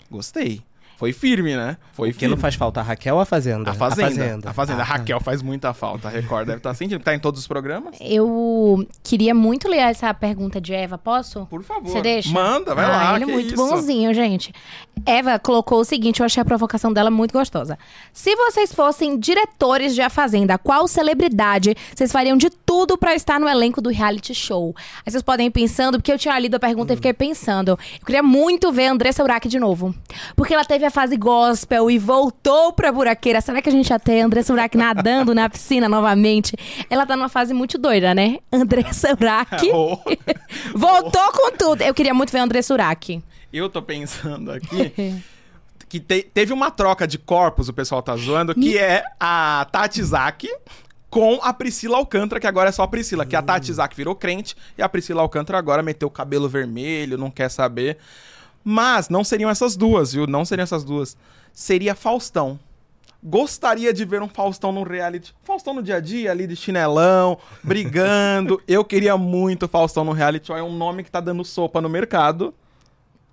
[0.09, 0.63] Gostei.
[0.99, 1.77] Foi firme, né?
[1.93, 2.41] Foi Porque não firme.
[2.41, 3.71] faz falta a Raquel ou a Fazenda?
[3.71, 4.05] A Fazenda.
[4.05, 4.53] A Fazenda.
[4.53, 4.79] Fazenda.
[4.81, 4.93] A Ah, tá.
[4.97, 6.09] Raquel faz muita falta.
[6.09, 7.01] A Record deve estar sentindo.
[7.01, 7.95] Tá em todos os programas?
[8.01, 11.45] Eu queria muito ler essa pergunta de Eva, posso?
[11.45, 11.89] Por favor.
[11.89, 12.29] Você deixa?
[12.33, 13.15] Manda, vai ah, lá.
[13.15, 13.55] Ele é que muito isso.
[13.55, 14.53] bonzinho, gente.
[15.05, 17.79] Eva colocou o seguinte, eu achei a provocação dela muito gostosa.
[18.11, 23.39] Se vocês fossem diretores de A Fazenda, qual celebridade vocês fariam de tudo pra estar
[23.39, 24.75] no elenco do reality show?
[25.05, 27.79] Aí vocês podem ir pensando, porque eu tinha lido a pergunta e fiquei pensando.
[27.99, 29.95] Eu queria muito ver a Andressa Urach de novo.
[30.35, 33.41] Porque ela teve a fase gospel e voltou pra buraqueira.
[33.41, 36.55] Será que a gente ter a Andressa Urach nadando na piscina novamente?
[36.89, 38.37] Ela tá numa fase muito doida, né?
[38.51, 39.97] Andressa Urach Oh.
[40.75, 41.81] voltou com tudo.
[41.81, 43.21] Eu queria muito ver a Andressa Urach.
[43.51, 44.93] Eu tô pensando aqui
[45.89, 50.03] que te- teve uma troca de corpos, o pessoal tá zoando, que é a Tati
[50.03, 50.49] Zaki
[51.09, 54.15] com a Priscila Alcântara, que agora é só a Priscila, que a Tati Zaki virou
[54.15, 57.97] crente e a Priscila Alcântara agora meteu o cabelo vermelho, não quer saber.
[58.63, 60.27] Mas não seriam essas duas, viu?
[60.27, 61.17] Não seriam essas duas.
[61.53, 62.59] Seria Faustão.
[63.21, 65.35] Gostaria de ver um Faustão no reality.
[65.43, 68.61] Faustão no dia a dia, ali de chinelão, brigando.
[68.65, 70.51] Eu queria muito Faustão no reality.
[70.51, 72.53] É um nome que tá dando sopa no mercado.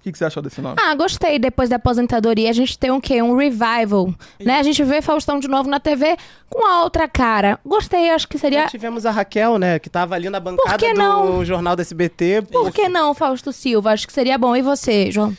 [0.06, 0.76] O que, que você achou desse nome?
[0.80, 1.36] Ah, gostei.
[1.36, 3.20] Depois da aposentadoria, a gente tem o quê?
[3.20, 4.14] Um revival.
[4.38, 4.60] Né?
[4.60, 6.16] A gente vê Faustão de novo na TV
[6.48, 7.58] com a outra cara.
[7.66, 8.62] Gostei, acho que seria.
[8.62, 9.80] Já tivemos a Raquel, né?
[9.80, 11.44] Que tava ali na bancada que do?
[11.44, 12.42] Jornal do SBT.
[12.52, 13.90] Por que não, Fausto Silva?
[13.90, 14.54] Acho que seria bom.
[14.54, 15.36] E você, João?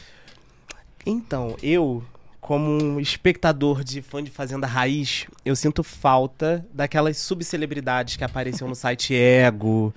[1.06, 2.04] Então, eu,
[2.48, 8.70] como um espectador de fã de Fazenda Raiz, eu sinto falta daquelas subcelebridades que apareciam
[8.70, 9.94] no site Ego,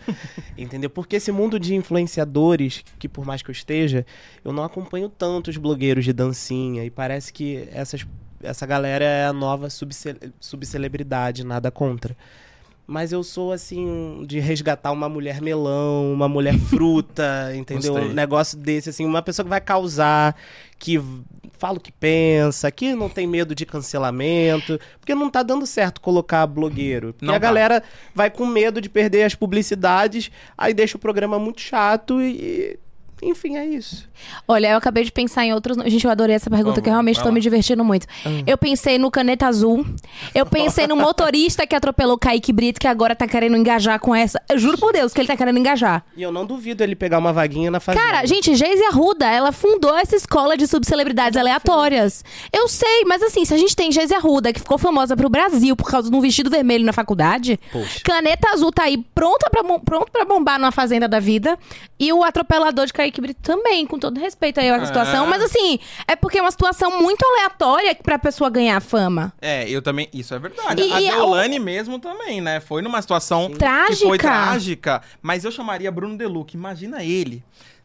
[0.58, 0.90] entendeu?
[0.90, 4.04] Porque esse mundo de influenciadores, que por mais que eu esteja,
[4.44, 8.04] eu não acompanho tantos blogueiros de dancinha e parece que essas,
[8.42, 12.16] essa galera é a nova subce- subcelebridade, nada contra.
[12.90, 17.92] Mas eu sou, assim, de resgatar uma mulher melão, uma mulher fruta, entendeu?
[17.92, 18.10] Gostei.
[18.10, 20.34] Um negócio desse, assim, uma pessoa que vai causar,
[20.76, 21.00] que
[21.56, 24.80] fala o que pensa, que não tem medo de cancelamento.
[24.98, 27.12] Porque não tá dando certo colocar blogueiro.
[27.12, 27.46] Porque Não a tá.
[27.46, 32.76] galera vai com medo de perder as publicidades, aí deixa o programa muito chato e.
[33.22, 34.08] enfim, é isso.
[34.46, 35.76] Olha, eu acabei de pensar em outros.
[35.86, 37.32] Gente, eu adorei essa pergunta, Vamos, que eu realmente lá.
[37.32, 38.06] me divertindo muito.
[38.46, 39.84] Eu pensei no Caneta Azul.
[40.34, 44.40] Eu pensei no motorista que atropelou Kaique Brito, que agora tá querendo engajar com essa.
[44.48, 46.04] Eu juro por Deus que ele tá querendo engajar.
[46.16, 48.04] E eu não duvido ele pegar uma vaguinha na fazenda.
[48.04, 52.24] Cara, gente, Geise Arruda, ela fundou essa escola de subcelebridades aleatórias.
[52.52, 55.74] Eu sei, mas assim, se a gente tem Geise Arruda, que ficou famosa pro Brasil
[55.76, 58.00] por causa de um vestido vermelho na faculdade, Poxa.
[58.04, 61.58] Caneta Azul tá aí pronta pra, pronto pra bombar numa fazenda da vida,
[61.98, 65.26] e o atropelador de Kaique Brito também, com todo respeito aí à situação.
[65.26, 69.32] Mas assim, é porque é uma situação muito aleatória pra pessoa ganhar fama.
[69.40, 70.10] É, eu também.
[70.12, 70.82] Isso é verdade.
[70.82, 72.60] E- a e Deolane mesmo também, né?
[72.60, 73.96] Foi numa situação Trágica.
[73.96, 75.00] que foi trágica.
[75.22, 76.54] Mas eu chamaria Bruno Deluca.
[76.54, 77.42] Imagina ele.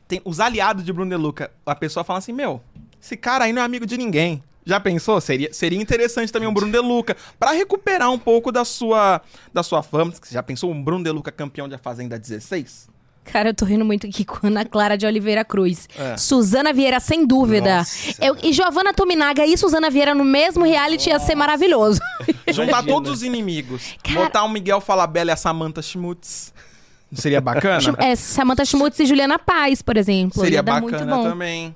[0.07, 1.49] Tem os aliados de Bruno Deluca.
[1.65, 2.61] A pessoa fala assim: Meu,
[3.01, 4.43] esse cara aí não é amigo de ninguém.
[4.67, 5.21] Já pensou?
[5.21, 7.15] Seria, seria interessante também um Bruno Deluca.
[7.39, 9.21] Pra recuperar um pouco da sua,
[9.53, 10.11] da sua fama.
[10.11, 12.89] Você já pensou um Bruno Deluca campeão de A Fazenda 16?
[13.31, 15.89] Cara, eu tô rindo muito aqui com Ana Clara de Oliveira Cruz.
[15.97, 16.15] É.
[16.17, 17.77] Suzana Vieira, sem dúvida.
[17.79, 18.15] Nossa.
[18.23, 21.99] Eu- e Giovanna Tominaga e Suzana Vieira no mesmo reality ia ser maravilhoso.
[22.51, 23.95] Juntar todos os inimigos.
[24.03, 26.53] Cara- Botar o Miguel Falabella e a Samantha Schmutz.
[27.11, 27.95] Não seria bacana?
[27.99, 30.41] É, Samantha Schmutz e Juliana Paz, por exemplo.
[30.41, 31.23] Seria bacana muito bom.
[31.29, 31.75] também.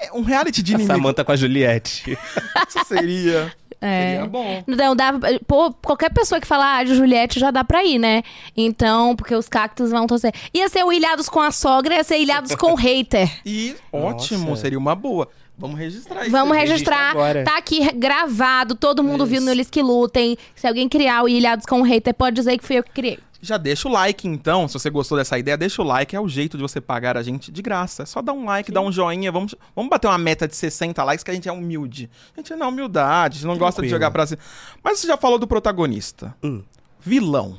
[0.00, 0.96] É um reality de A inimigos.
[0.96, 2.16] Samanta com a Juliette.
[2.68, 3.52] Isso seria.
[3.80, 4.12] É.
[4.12, 4.64] Seria bom.
[4.66, 5.12] Não, dá,
[5.46, 8.22] pô, qualquer pessoa que falar ah, de Juliette já dá pra ir, né?
[8.56, 10.32] Então, porque os cactos vão torcer.
[10.52, 13.30] Ia ser o Ilhados com a sogra, ia ser Ilhados com o hater.
[13.44, 14.62] E ótimo, Nossa.
[14.62, 15.28] seria uma boa.
[15.56, 16.30] Vamos registrar isso.
[16.30, 17.10] Vamos registrar.
[17.10, 17.42] agora.
[17.42, 20.38] Tá aqui gravado, todo mundo viu no Eles que Lutem.
[20.54, 23.18] Se alguém criar o Ilhados com o hater, pode dizer que fui eu que criei.
[23.40, 24.66] Já deixa o like, então.
[24.66, 26.14] Se você gostou dessa ideia, deixa o like.
[26.16, 28.02] É o jeito de você pagar a gente de graça.
[28.02, 29.30] É só dar um like, dar um joinha.
[29.30, 32.10] Vamos, vamos bater uma meta de 60 likes, que a gente é humilde.
[32.36, 33.94] A gente é na humildade, a gente não gosta de Tranquilo.
[33.96, 34.40] jogar pra cima.
[34.82, 36.34] Mas você já falou do protagonista.
[36.42, 36.62] Hum.
[37.00, 37.56] Vilão.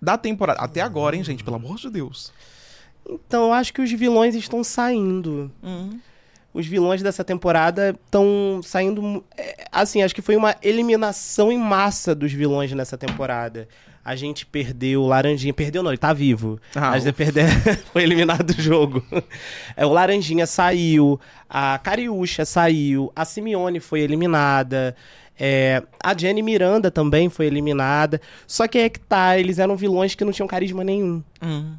[0.00, 0.60] Da temporada.
[0.60, 1.42] Até agora, hein, gente?
[1.42, 2.32] Pelo amor de Deus.
[3.08, 5.50] Então, eu acho que os vilões estão saindo.
[5.60, 5.98] Hum.
[6.54, 9.24] Os vilões dessa temporada estão saindo.
[9.36, 13.68] é, Assim, acho que foi uma eliminação em massa dos vilões nessa temporada.
[14.04, 15.52] A gente perdeu o Laranjinha.
[15.52, 16.58] Perdeu, não, ele tá vivo.
[16.74, 17.44] Ah, a gente perdeu,
[17.92, 19.04] foi eliminado do jogo.
[19.76, 24.96] É, o Laranjinha saiu, a Cariúcha saiu, a Simeone foi eliminada.
[25.38, 28.20] é, a Jenny Miranda também foi eliminada.
[28.46, 31.22] Só que é que tá, eles eram vilões que não tinham carisma nenhum.
[31.42, 31.74] Hum.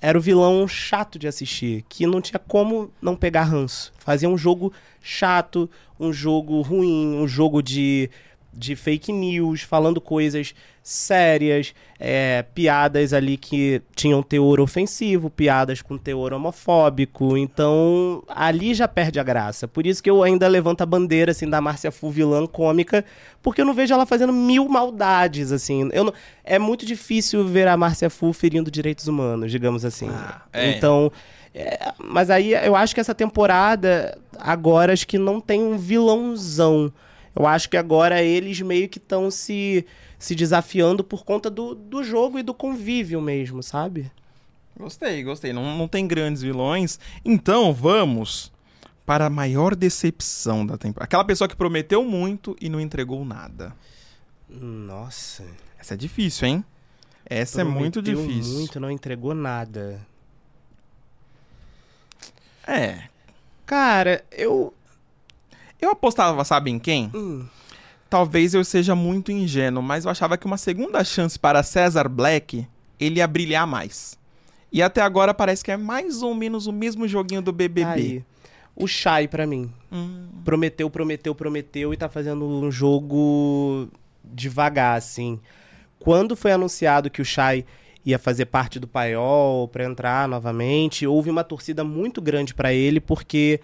[0.00, 3.92] Era o vilão chato de assistir, que não tinha como não pegar ranço.
[3.98, 5.68] Fazia um jogo chato,
[5.98, 8.08] um jogo ruim, um jogo de,
[8.58, 15.96] de fake news, falando coisas sérias, é, piadas ali que tinham teor ofensivo, piadas com
[15.98, 17.36] teor homofóbico.
[17.36, 19.68] Então, ali já perde a graça.
[19.68, 23.04] Por isso que eu ainda levanto a bandeira assim da Márcia Fu vilã cômica,
[23.42, 25.88] porque eu não vejo ela fazendo mil maldades assim.
[25.92, 30.08] Eu não- é muito difícil ver a Márcia Fu ferindo direitos humanos, digamos assim.
[30.10, 30.70] Ah, é.
[30.70, 31.12] Então,
[31.54, 36.90] é, mas aí eu acho que essa temporada agora acho que não tem um vilãozão.
[37.38, 39.86] Eu acho que agora eles meio que estão se
[40.18, 44.10] se desafiando por conta do, do jogo e do convívio mesmo, sabe?
[44.76, 45.52] Gostei, gostei.
[45.52, 46.98] Não, não tem grandes vilões.
[47.24, 48.52] Então vamos
[49.06, 51.04] para a maior decepção da temporada.
[51.04, 53.72] Aquela pessoa que prometeu muito e não entregou nada.
[54.48, 55.44] Nossa.
[55.78, 56.64] Essa é difícil, hein?
[57.24, 58.54] Essa é muito Prometeu difícil.
[58.54, 60.04] muito, não entregou nada.
[62.66, 63.04] É.
[63.64, 64.74] Cara, eu.
[65.80, 67.10] Eu apostava, sabe em quem?
[67.14, 67.46] hum,
[68.10, 72.66] Talvez eu seja muito ingênuo, mas eu achava que uma segunda chance para César Black,
[72.98, 74.18] ele ia brilhar mais.
[74.72, 77.82] E até agora parece que é mais ou menos o mesmo joguinho do BBB.
[77.82, 78.24] tá aí.
[78.74, 79.70] O Shai, pra mim.
[79.92, 83.88] Hum, prometeu, prometeu, prometeu e tá fazendo um jogo
[84.24, 85.38] devagar, assim.
[85.98, 87.64] Quando foi anunciado que o Shai
[88.06, 93.00] ia fazer parte do paiol pra entrar novamente, houve uma torcida muito grande pra ele,
[93.00, 93.60] porque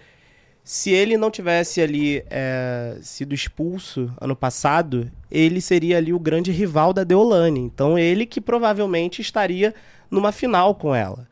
[0.65, 6.51] se ele não tivesse ali é, sido expulso ano passado, ele seria ali o grande
[6.51, 7.61] rival da Deolane.
[7.61, 9.73] Então ele que provavelmente estaria
[10.11, 11.27] numa final com ela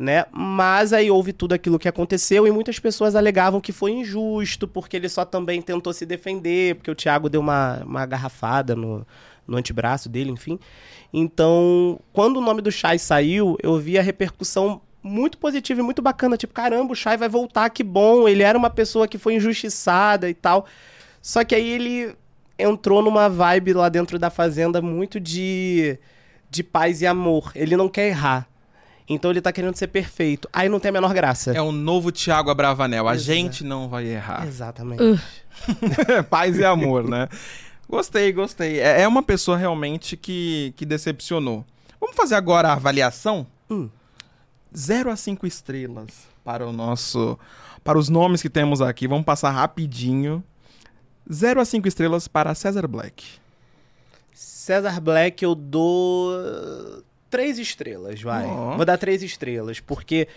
[0.00, 0.24] né?
[0.32, 4.96] Mas aí houve tudo aquilo que aconteceu e muitas pessoas alegavam que foi injusto, porque
[4.96, 9.06] ele só também tentou se defender, porque o Thiago deu uma, uma garrafada no,
[9.46, 10.58] no antebraço dele, enfim.
[11.12, 16.02] Então, quando o nome do Shai saiu, eu vi a repercussão muito positiva e muito
[16.02, 16.36] bacana.
[16.36, 18.28] Tipo, caramba, o Shai vai voltar, que bom.
[18.28, 20.66] Ele era uma pessoa que foi injustiçada e tal.
[21.22, 22.14] Só que aí ele
[22.58, 25.98] entrou numa vibe lá dentro da fazenda muito de,
[26.50, 27.52] de paz e amor.
[27.54, 28.46] Ele não quer errar.
[29.08, 30.48] Então ele tá querendo ser perfeito.
[30.52, 31.52] Aí não tem a menor graça.
[31.52, 33.08] é o novo Thiago Abravanel.
[33.08, 33.24] A Exato.
[33.26, 34.46] gente não vai errar.
[34.46, 35.20] Exatamente.
[36.30, 37.28] Paz e amor, né?
[37.88, 38.78] Gostei, gostei.
[38.78, 41.64] É é uma pessoa realmente que, que decepcionou.
[42.00, 43.44] Vamos fazer agora a avaliação?
[43.68, 43.88] Hum.
[44.76, 46.28] 0 a 5 estrelas.
[46.44, 47.38] para o nosso.
[47.82, 49.06] Para os nomes que temos aqui.
[49.06, 50.42] Vamos passar rapidinho.
[51.32, 53.24] 0 a 5 estrelas para César Black.
[54.32, 56.32] César Black eu dou
[57.30, 58.46] três estrelas, vai.
[58.46, 58.76] Ó.
[58.76, 60.28] Vou dar três estrelas, porque.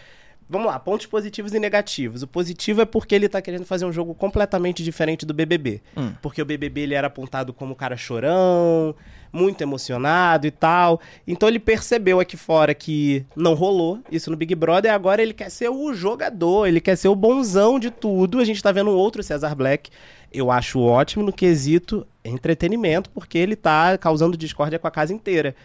[0.50, 2.22] Vamos lá, pontos positivos e negativos.
[2.22, 5.82] O positivo é porque ele tá querendo fazer um jogo completamente diferente do BBB.
[5.96, 6.14] Hum.
[6.22, 8.94] Porque o BBB ele era apontado como cara chorão,
[9.34, 11.02] muito emocionado e tal.
[11.28, 15.34] Então ele percebeu aqui fora que não rolou isso no Big Brother e agora ele
[15.34, 18.40] quer ser o jogador, ele quer ser o bonzão de tudo.
[18.40, 19.90] A gente tá vendo outro César Black.
[20.32, 25.56] Eu acho ótimo no quesito entretenimento, porque ele tá causando discórdia com a casa inteira.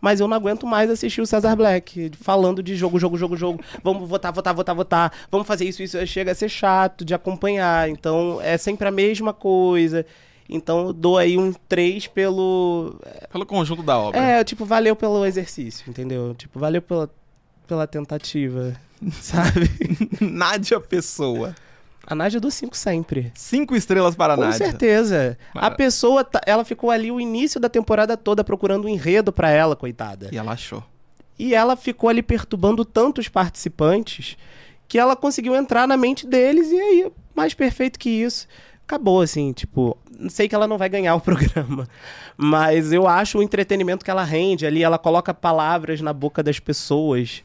[0.00, 3.60] Mas eu não aguento mais assistir o César Black falando de jogo, jogo, jogo, jogo.
[3.82, 5.12] Vamos votar, votar, votar, votar.
[5.30, 6.04] Vamos fazer isso, isso.
[6.06, 7.88] Chega a ser chato de acompanhar.
[7.88, 10.04] Então é sempre a mesma coisa.
[10.48, 12.96] Então eu dou aí um 3 pelo.
[13.32, 14.20] Pelo conjunto da obra.
[14.20, 16.34] É, tipo, valeu pelo exercício, entendeu?
[16.34, 17.10] Tipo, valeu pela,
[17.66, 18.74] pela tentativa,
[19.20, 19.68] sabe?
[20.20, 21.54] Nádia Pessoa.
[22.08, 23.32] A Nádia dou 5 sempre.
[23.34, 24.58] Cinco estrelas para a Com Nádia.
[24.58, 25.36] certeza.
[25.52, 29.32] A Mara- pessoa, tá- ela ficou ali o início da temporada toda procurando um enredo
[29.32, 30.28] pra ela, coitada.
[30.30, 30.84] E ela achou.
[31.36, 34.36] E ela ficou ali perturbando tantos participantes
[34.86, 38.46] que ela conseguiu entrar na mente deles e aí, mais perfeito que isso.
[38.86, 41.88] Acabou, assim, tipo, sei que ela não vai ganhar o programa,
[42.36, 46.60] mas eu acho o entretenimento que ela rende ali, ela coloca palavras na boca das
[46.60, 47.42] pessoas.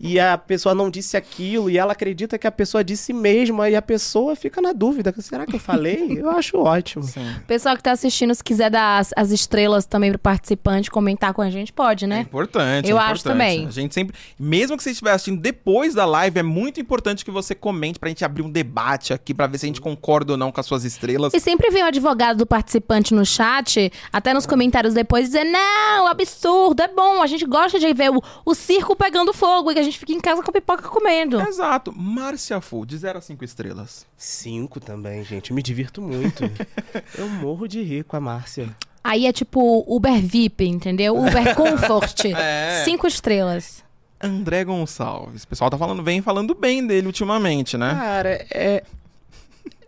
[0.00, 3.74] E a pessoa não disse aquilo, e ela acredita que a pessoa disse mesmo, e
[3.74, 6.18] a pessoa fica na dúvida: será que eu falei?
[6.18, 7.02] Eu acho ótimo.
[7.04, 7.34] Sim.
[7.46, 11.42] Pessoal que tá assistindo, se quiser dar as, as estrelas também pro participante, comentar com
[11.42, 12.20] a gente, pode, É né?
[12.20, 12.88] importante.
[12.88, 13.32] Eu é acho importante.
[13.32, 13.66] também.
[13.66, 14.16] A gente sempre.
[14.38, 18.08] Mesmo que você estiver assistindo depois da live, é muito importante que você comente pra
[18.08, 20.66] gente abrir um debate aqui, pra ver se a gente concorda ou não com as
[20.66, 21.32] suas estrelas.
[21.34, 26.06] E sempre vem o advogado do participante no chat, até nos comentários depois, dizer: Não,
[26.06, 29.80] absurdo, é bom, a gente gosta de ver o, o circo pegando fogo e que
[29.80, 31.40] a gente fica em casa com pipoca comendo.
[31.40, 31.92] Exato.
[31.96, 34.06] Márcia Fu, de 0 a 5 estrelas.
[34.16, 35.50] Cinco também, gente.
[35.50, 36.44] Eu me divirto muito.
[37.16, 38.74] eu morro de rir com a Márcia.
[39.02, 41.16] Aí é tipo Uber VIP, entendeu?
[41.16, 42.26] Uber Comfort.
[42.26, 42.82] É.
[42.84, 43.84] Cinco estrelas.
[44.20, 45.44] André Gonçalves.
[45.44, 47.94] O pessoal tá falando, vem falando bem dele ultimamente, né?
[47.94, 48.82] Cara, é.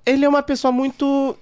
[0.06, 1.36] Ele é uma pessoa muito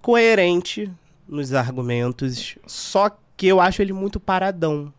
[0.00, 0.90] coerente
[1.26, 4.92] nos argumentos, só que eu acho ele muito paradão.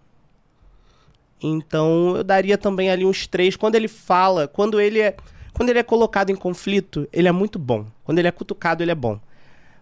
[1.42, 3.56] Então eu daria também ali uns três.
[3.56, 5.16] Quando ele fala, quando ele é.
[5.54, 7.86] Quando ele é colocado em conflito, ele é muito bom.
[8.06, 9.20] Quando ele é cutucado, ele é bom.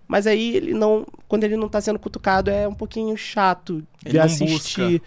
[0.08, 1.06] Mas aí ele não.
[1.28, 5.02] Quando ele não tá sendo cutucado, é um pouquinho chato Ele de assistir.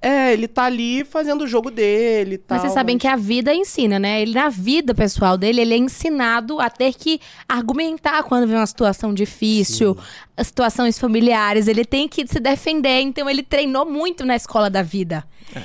[0.00, 2.56] É, ele tá ali fazendo o jogo dele e tal.
[2.56, 4.22] Mas vocês sabem que a vida ensina, né?
[4.22, 8.66] Ele, na vida pessoal dele, ele é ensinado a ter que argumentar quando vem uma
[8.66, 9.98] situação difícil,
[10.36, 11.66] as situações familiares.
[11.66, 13.00] Ele tem que se defender.
[13.00, 15.24] Então, ele treinou muito na escola da vida.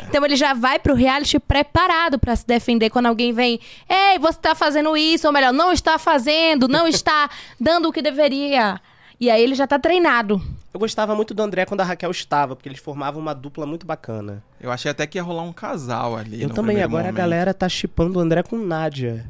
[0.10, 3.60] Então, ele já vai pro reality preparado pra se defender quando alguém vem.
[3.88, 8.02] Ei, você tá fazendo isso, ou melhor, não está fazendo, não está dando o que
[8.02, 8.82] deveria.
[9.20, 10.42] E aí, ele já tá treinado.
[10.74, 13.86] Eu gostava muito do André quando a Raquel estava, porque eles formavam uma dupla muito
[13.86, 14.44] bacana.
[14.60, 16.42] Eu achei até que ia rolar um casal ali.
[16.42, 17.16] Eu no também, agora momento.
[17.16, 19.26] a galera tá chipando o André com Nádia.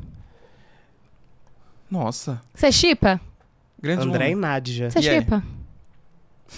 [1.91, 2.41] Nossa.
[2.55, 3.19] Você chipa?
[3.81, 4.35] Grande André e.
[4.35, 4.89] Nádia.
[4.89, 5.43] Você chipa?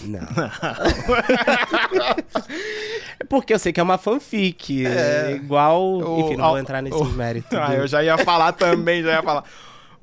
[0.02, 0.20] Não.
[3.20, 4.86] é porque eu sei que é uma fanfic.
[4.86, 5.82] É, igual.
[5.84, 7.56] O- Enfim, não vou entrar nesse o- mérito.
[7.58, 9.44] Ah, do- eu já ia falar também, já ia falar.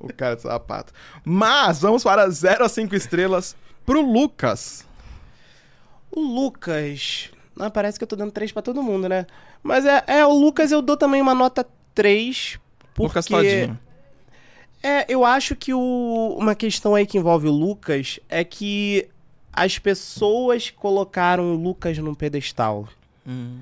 [0.03, 0.91] O cara de sapato.
[1.23, 4.85] Mas vamos para 0 a 5 estrelas pro Lucas.
[6.11, 7.29] O Lucas.
[7.59, 9.25] Ah, parece que eu tô dando 3 pra todo mundo, né?
[9.61, 12.59] Mas é, é, o Lucas eu dou também uma nota 3.
[12.93, 13.07] Porque...
[13.07, 13.79] Lucas Todinho.
[14.81, 19.07] É, eu acho que o- uma questão aí que envolve o Lucas é que
[19.53, 22.87] as pessoas colocaram o Lucas num pedestal.
[23.25, 23.59] Hum.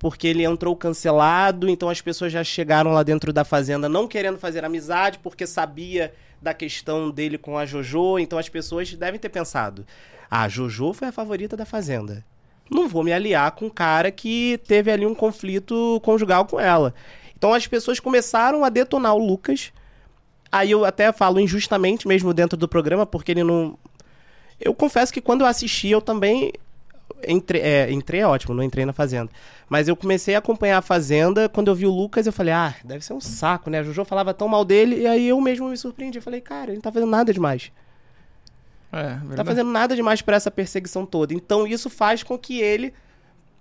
[0.00, 4.38] Porque ele entrou cancelado, então as pessoas já chegaram lá dentro da fazenda não querendo
[4.38, 9.28] fazer amizade, porque sabia da questão dele com a Jojo, então as pessoas devem ter
[9.28, 9.86] pensado:
[10.30, 12.24] ah, a Jojo foi a favorita da fazenda.
[12.70, 16.94] Não vou me aliar com um cara que teve ali um conflito conjugal com ela.
[17.36, 19.72] Então as pessoas começaram a detonar o Lucas.
[20.52, 23.78] Aí eu até falo injustamente mesmo dentro do programa, porque ele não.
[24.60, 26.52] Eu confesso que quando eu assisti, eu também.
[27.26, 29.30] Entrei, é, entrei é ótimo, não entrei na Fazenda.
[29.68, 31.48] Mas eu comecei a acompanhar a Fazenda.
[31.48, 33.78] Quando eu vi o Lucas, eu falei, ah, deve ser um saco, né?
[33.80, 36.18] A Jojo falava tão mal dele, e aí eu mesmo me surpreendi.
[36.18, 37.70] Eu falei, cara, ele não tá fazendo nada demais.
[38.92, 39.48] É, Não tá verdade.
[39.48, 41.32] fazendo nada demais pra essa perseguição toda.
[41.32, 42.92] Então isso faz com que ele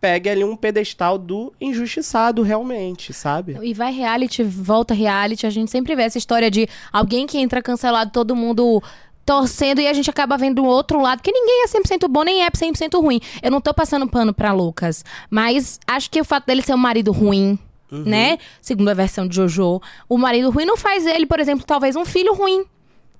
[0.01, 3.57] pegue ali um pedestal do injustiçado, realmente, sabe?
[3.62, 5.45] E vai reality, volta reality.
[5.45, 8.82] A gente sempre vê essa história de alguém que entra cancelado, todo mundo
[9.30, 12.43] torcendo e a gente acaba vendo o outro lado, que ninguém é 100% bom nem
[12.43, 13.21] é 100% ruim.
[13.43, 16.77] Eu não tô passando pano pra Lucas, mas acho que o fato dele ser um
[16.77, 17.59] marido ruim,
[17.91, 18.39] né?
[18.59, 19.80] Segundo a versão de Jojo.
[20.09, 22.65] O marido ruim não faz ele, por exemplo, talvez um filho ruim.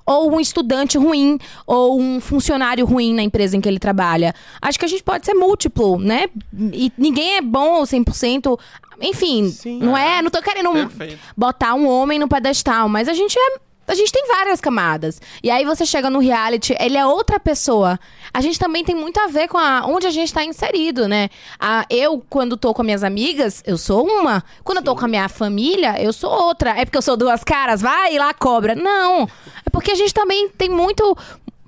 [0.04, 1.38] Ou um estudante ruim,
[1.68, 4.34] ou um funcionário ruim na empresa em que ele trabalha.
[4.60, 6.26] Acho que a gente pode ser múltiplo, né?
[6.74, 8.60] E ninguém é bom ou 100%.
[9.00, 9.78] Enfim, Sim.
[9.78, 10.24] não é?
[10.24, 11.20] Não tô querendo Perfeito.
[11.38, 13.69] botar um homem no pedestal, mas a gente é.
[13.90, 15.20] A gente tem várias camadas.
[15.44, 18.00] E aí você chega no reality, ele é outra pessoa.
[18.34, 21.30] A gente também tem muito a ver com a, onde a gente tá inserido, né?
[21.60, 24.44] A, eu, quando tô com minhas amigas, eu sou uma.
[24.64, 26.72] Quando eu tô com a minha família, eu sou outra.
[26.80, 28.76] É porque eu sou duas caras, vai lá, cobra.
[28.76, 29.24] Não.
[29.66, 31.18] É porque a gente também tem muito.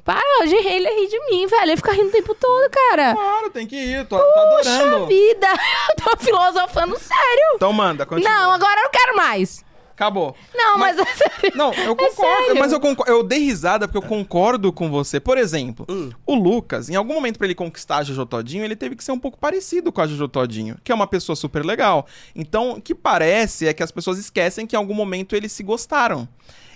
[0.04, 1.64] Para, hoje ele ri de mim, velho.
[1.64, 3.14] Ele fica rindo o tempo todo, cara.
[3.14, 4.06] Claro, tem que ir.
[4.08, 5.08] Tô, tô Puxa adorando.
[5.08, 5.48] vida.
[5.90, 7.56] Eu tô filosofando sério.
[7.56, 8.32] Então manda, continua.
[8.32, 9.64] Não, agora eu não quero mais.
[10.02, 10.36] Acabou.
[10.56, 11.52] Não, mas, é sério.
[11.56, 12.60] Não, eu É concordo, sério.
[12.60, 15.20] mas eu concordo, eu dei risada porque eu concordo com você.
[15.20, 16.10] Por exemplo, Hum.
[16.26, 19.12] o Lucas, em algum momento pra ele conquistar a Jojo Todinho, ele teve que ser
[19.12, 22.08] um pouco parecido com a Jojo Todinho, que é uma pessoa super legal.
[22.36, 25.62] Então, o que parece é que as pessoas esquecem que em algum momento eles se
[25.62, 26.28] gostaram.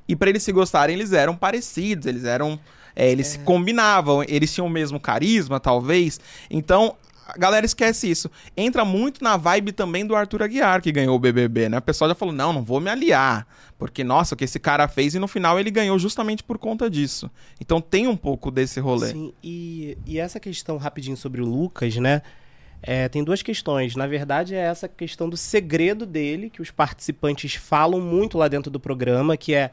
[0.08, 2.60] E pra eles se gostarem, eles eram parecidos, eles eram
[2.96, 6.18] é, eles se combinavam, eles tinham o mesmo carisma, talvez.
[6.50, 6.96] Então,
[7.28, 8.30] a galera esquece isso.
[8.56, 11.78] Entra muito na vibe também do Arthur Aguiar, que ganhou o BBB, né?
[11.78, 13.48] O pessoal já falou: não, não vou me aliar.
[13.78, 16.90] Porque, nossa, o que esse cara fez e no final ele ganhou justamente por conta
[16.90, 17.30] disso.
[17.60, 19.12] Então tem um pouco desse rolê.
[19.12, 22.22] Sim, e, e essa questão rapidinho sobre o Lucas, né?
[22.88, 23.96] é, tem duas questões.
[23.96, 28.70] Na verdade, é essa questão do segredo dele, que os participantes falam muito lá dentro
[28.70, 29.72] do programa, que é.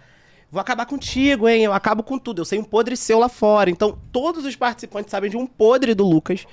[0.50, 1.64] Vou acabar contigo, hein?
[1.64, 2.42] Eu acabo com tudo.
[2.42, 3.70] Eu sei um podre seu lá fora.
[3.70, 6.46] Então, todos os participantes sabem de um podre do Lucas,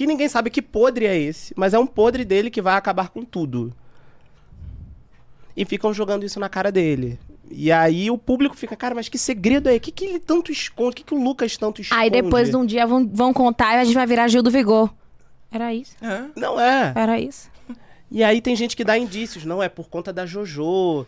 [0.00, 3.10] que ninguém sabe que podre é esse, mas é um podre dele que vai acabar
[3.10, 3.70] com tudo.
[5.54, 7.18] E ficam jogando isso na cara dele.
[7.50, 9.76] E aí o público fica, cara, mas que segredo é?
[9.76, 10.92] O que, que ele tanto esconde?
[10.92, 12.00] O que, que o Lucas tanto esconde?
[12.00, 14.50] Aí depois de um dia vão, vão contar e a gente vai virar Gil do
[14.50, 14.90] Vigor.
[15.52, 15.94] Era isso?
[16.00, 16.24] É.
[16.34, 16.94] Não é.
[16.96, 17.50] Era isso?
[18.10, 21.06] E aí tem gente que dá indícios, não é por conta da JoJo.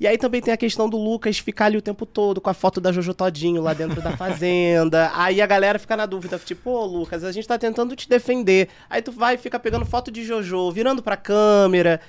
[0.00, 2.54] E aí também tem a questão do Lucas ficar ali o tempo todo com a
[2.54, 5.12] foto da Jojo Todinho lá dentro da fazenda.
[5.14, 8.70] Aí a galera fica na dúvida, tipo, ô Lucas, a gente tá tentando te defender.
[8.88, 12.00] Aí tu vai e fica pegando foto de Jojo, virando pra câmera.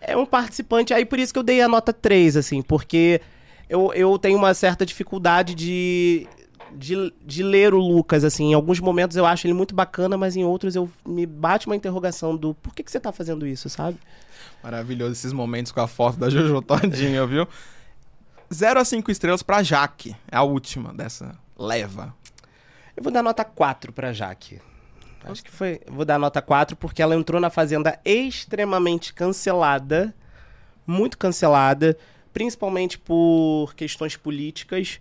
[0.00, 3.20] É um participante, aí por isso que eu dei a nota 3, assim, porque
[3.68, 6.26] eu, eu tenho uma certa dificuldade de,
[6.72, 8.52] de, de ler o Lucas, assim.
[8.52, 11.76] Em alguns momentos eu acho ele muito bacana, mas em outros eu me bate uma
[11.76, 13.98] interrogação do por que, que você tá fazendo isso, sabe?
[14.64, 17.46] Maravilhoso esses momentos com a foto da Jojo Todinho, viu?
[18.50, 20.16] 0 a 5 estrelas pra Jaque.
[20.26, 22.14] É a última dessa leva.
[22.96, 24.62] Eu vou dar nota 4 pra Jaque.
[25.22, 25.82] Acho que foi.
[25.86, 30.14] eu Vou dar nota 4 porque ela entrou na Fazenda extremamente cancelada.
[30.86, 31.94] Muito cancelada.
[32.32, 34.98] Principalmente por questões políticas.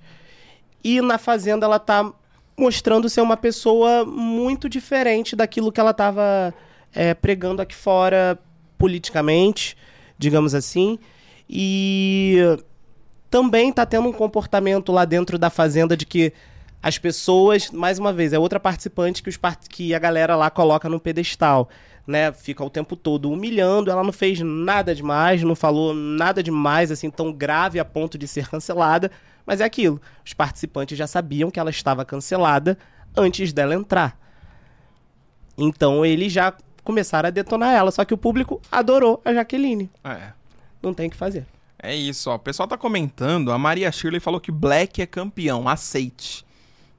[0.84, 2.12] E na Fazenda ela tá
[2.58, 6.54] mostrando ser uma pessoa muito diferente daquilo que ela tava
[6.94, 8.38] é, pregando aqui fora
[8.84, 9.78] politicamente,
[10.18, 11.00] digamos assim.
[11.50, 12.38] E
[13.30, 16.34] também tá tendo um comportamento lá dentro da fazenda de que
[16.82, 19.70] as pessoas, mais uma vez, é outra participante que, os part...
[19.70, 21.70] que a galera lá coloca no pedestal,
[22.06, 22.34] né?
[22.34, 27.10] Fica o tempo todo humilhando, ela não fez nada demais, não falou nada demais, assim,
[27.10, 29.10] tão grave a ponto de ser cancelada,
[29.46, 32.78] mas é aquilo, os participantes já sabiam que ela estava cancelada
[33.16, 34.20] antes dela entrar.
[35.58, 36.54] Então eles já
[36.84, 39.90] começaram a detonar ela, só que o público adorou a Jaqueline.
[40.04, 40.32] É.
[40.82, 41.46] Não tem o que fazer.
[41.82, 42.36] É isso, ó.
[42.36, 43.52] O pessoal tá comentando.
[43.52, 45.68] A Maria Shirley falou que Black é campeão.
[45.68, 46.46] Aceite.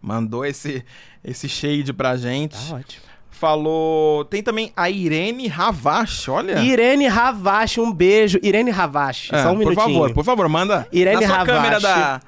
[0.01, 0.85] Mandou esse,
[1.23, 2.55] esse shade pra gente.
[2.69, 3.03] Tá ótimo.
[3.31, 4.25] Falou.
[4.27, 6.61] Tem também a Irene Ravache, olha.
[6.61, 8.39] Irene Ravache, um beijo.
[8.43, 9.87] Irene Ravache, É, só um por minutinho.
[9.87, 10.87] favor, por favor, manda.
[10.93, 12.21] Irene na câmera da.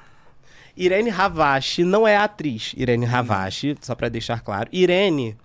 [0.75, 4.69] Irene Ravache não é atriz Irene Ravache, só pra deixar claro.
[4.71, 5.35] Irene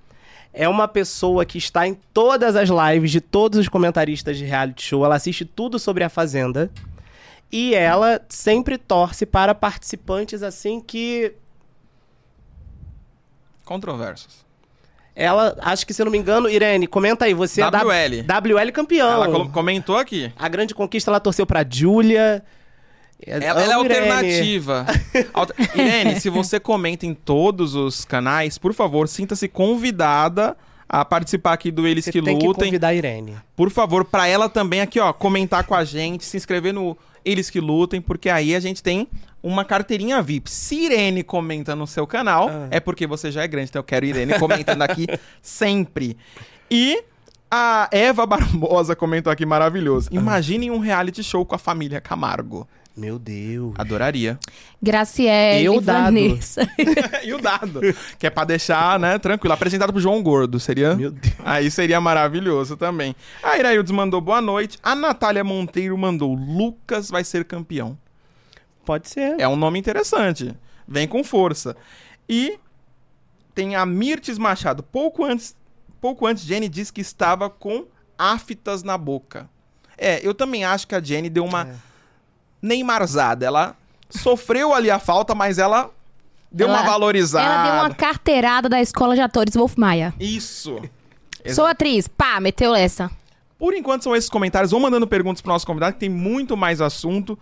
[0.52, 4.82] é uma pessoa que está em todas as lives de todos os comentaristas de reality
[4.82, 5.04] show.
[5.04, 6.70] Ela assiste tudo sobre a Fazenda.
[7.50, 11.34] E ela sempre torce para participantes assim que
[13.64, 14.44] Controversos.
[15.14, 18.20] ela, acho que se eu não me engano, Irene, comenta aí, você WL.
[18.20, 19.10] é WL campeão.
[19.10, 20.32] Ela comentou aqui.
[20.36, 22.42] A grande conquista ela torceu pra Júlia.
[23.26, 24.86] Ela, ela é alternativa.
[25.32, 30.56] Alter- Irene, se você comenta em todos os canais, por favor, sinta-se convidada
[30.88, 32.66] a participar aqui do Eles Você que tem que Lutem.
[32.66, 33.36] convidar a Irene.
[33.56, 37.48] Por favor, pra ela também aqui, ó, comentar com a gente, se inscrever no Eles
[37.48, 39.08] que Lutem, porque aí a gente tem
[39.42, 40.50] uma carteirinha VIP.
[40.50, 42.68] Se Irene comenta no seu canal, Ah.
[42.70, 45.06] é porque você já é grande, então eu quero Irene comentando aqui
[45.40, 46.16] sempre.
[46.70, 47.02] E
[47.50, 50.08] a Eva Barbosa comentou aqui maravilhoso.
[50.12, 52.66] Imaginem um reality show com a família Camargo.
[52.96, 53.74] Meu Deus.
[53.78, 54.38] Adoraria.
[54.80, 56.04] Graciele, Eu dado.
[56.04, 56.68] Vanessa.
[57.24, 57.80] e o dado.
[58.18, 59.54] que é pra deixar, né, tranquilo.
[59.54, 60.94] Apresentado pro João Gordo, seria?
[60.94, 61.34] Meu Deus.
[61.44, 63.16] Aí seria maravilhoso também.
[63.42, 64.78] A Iraildes mandou boa noite.
[64.82, 67.96] A Natália Monteiro mandou Lucas vai ser campeão.
[68.84, 69.40] Pode ser.
[69.40, 70.54] É um nome interessante.
[70.86, 71.74] Vem com força.
[72.28, 72.58] E
[73.54, 74.82] tem a Mirtes Machado.
[74.82, 75.56] Pouco antes,
[76.00, 77.86] pouco antes, Jenny disse que estava com
[78.18, 79.48] aftas na boca.
[79.96, 81.91] É, eu também acho que a Jenny deu uma É.
[82.62, 83.44] Neymarzada.
[83.44, 83.76] Ela
[84.08, 85.90] sofreu ali a falta, mas ela
[86.50, 87.44] deu Ela- uma valorizada.
[87.44, 90.14] Ela deu uma carteirada da escola de atores Wolf Maia.
[90.18, 90.80] Isso.
[91.54, 92.06] Sou atriz.
[92.06, 93.10] Pá, meteu essa.
[93.58, 94.70] Por enquanto são esses comentários.
[94.70, 97.38] Vão mandando perguntas pro nosso convidado, que tem muito mais assunto.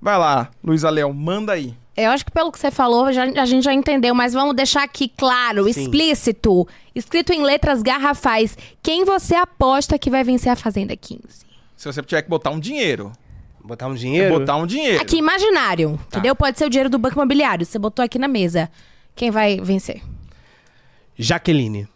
[0.00, 1.76] Vai lá, Luísa Léo, manda aí.
[1.96, 4.82] Eu acho que pelo que você falou, já- a gente já entendeu, mas vamos deixar
[4.82, 5.82] aqui claro, Sim.
[5.82, 11.44] explícito, escrito em letras garrafais, quem você aposta que vai vencer a Fazenda 15.
[11.76, 13.12] Se você tiver que botar um dinheiro,
[13.64, 14.38] Botar um dinheiro?
[14.38, 15.00] botar um dinheiro.
[15.02, 16.18] Aqui, imaginário, Tá.
[16.18, 16.34] entendeu?
[16.34, 18.70] Pode ser o dinheiro do Banco Imobiliário, você botou aqui na mesa.
[19.14, 20.02] Quem vai vencer?
[21.18, 21.86] Jaqueline.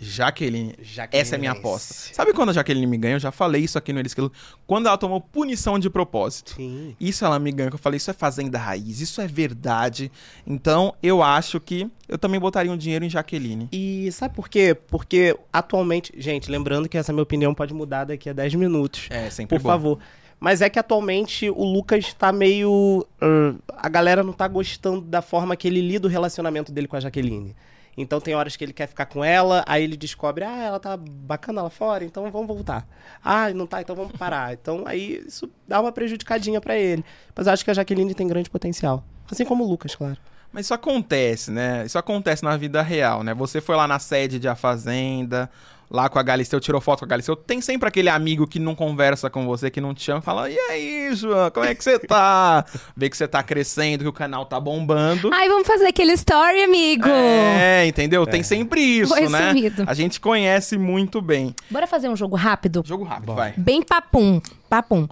[0.00, 0.74] Jaqueline.
[0.80, 2.14] Jaqueline Essa é a minha aposta.
[2.14, 3.16] Sabe quando a Jaqueline me ganha?
[3.16, 4.32] Eu já falei isso aqui no Eles Quilo.
[4.66, 6.54] Quando ela tomou punição de propósito.
[6.54, 6.94] Sim.
[7.00, 7.70] Isso ela me ganha.
[7.72, 10.10] Eu falei, isso é fazenda raiz, isso é verdade.
[10.46, 13.68] Então, eu acho que eu também botaria um dinheiro em Jaqueline.
[13.72, 14.72] E sabe por quê?
[14.86, 19.08] Porque atualmente, gente, lembrando que essa minha opinião pode mudar daqui a 10 minutos.
[19.10, 19.68] É, sempre Por bom.
[19.68, 19.98] favor.
[20.40, 23.06] Mas é que atualmente o Lucas tá meio.
[23.20, 26.96] uh, a galera não tá gostando da forma que ele lida o relacionamento dele com
[26.96, 27.54] a Jaqueline.
[27.96, 30.96] Então tem horas que ele quer ficar com ela, aí ele descobre, ah, ela tá
[30.96, 32.86] bacana lá fora, então vamos voltar.
[33.24, 34.52] Ah, não tá, então vamos parar.
[34.52, 37.04] Então aí isso dá uma prejudicadinha pra ele.
[37.34, 39.02] Mas eu acho que a Jaqueline tem grande potencial.
[39.28, 40.16] Assim como o Lucas, claro.
[40.52, 41.84] Mas isso acontece, né?
[41.84, 43.34] Isso acontece na vida real, né?
[43.34, 45.50] Você foi lá na sede de A Fazenda,
[45.90, 47.34] lá com a Galisteu, tirou foto com a Galisteu.
[47.36, 50.58] Tem sempre aquele amigo que não conversa com você, que não te chama, fala: E
[50.58, 52.64] aí, João, como é que você tá?
[52.96, 55.30] Vê que você tá crescendo, que o canal tá bombando.
[55.32, 57.08] Ai, vamos fazer aquele story, amigo!
[57.08, 58.26] É, entendeu?
[58.26, 59.48] Tem sempre isso, Foi né?
[59.48, 59.84] sumido.
[59.86, 61.54] A gente conhece muito bem.
[61.70, 62.82] Bora fazer um jogo rápido?
[62.84, 63.38] Jogo rápido, Bora.
[63.38, 63.54] vai.
[63.56, 65.08] Bem papum, papum.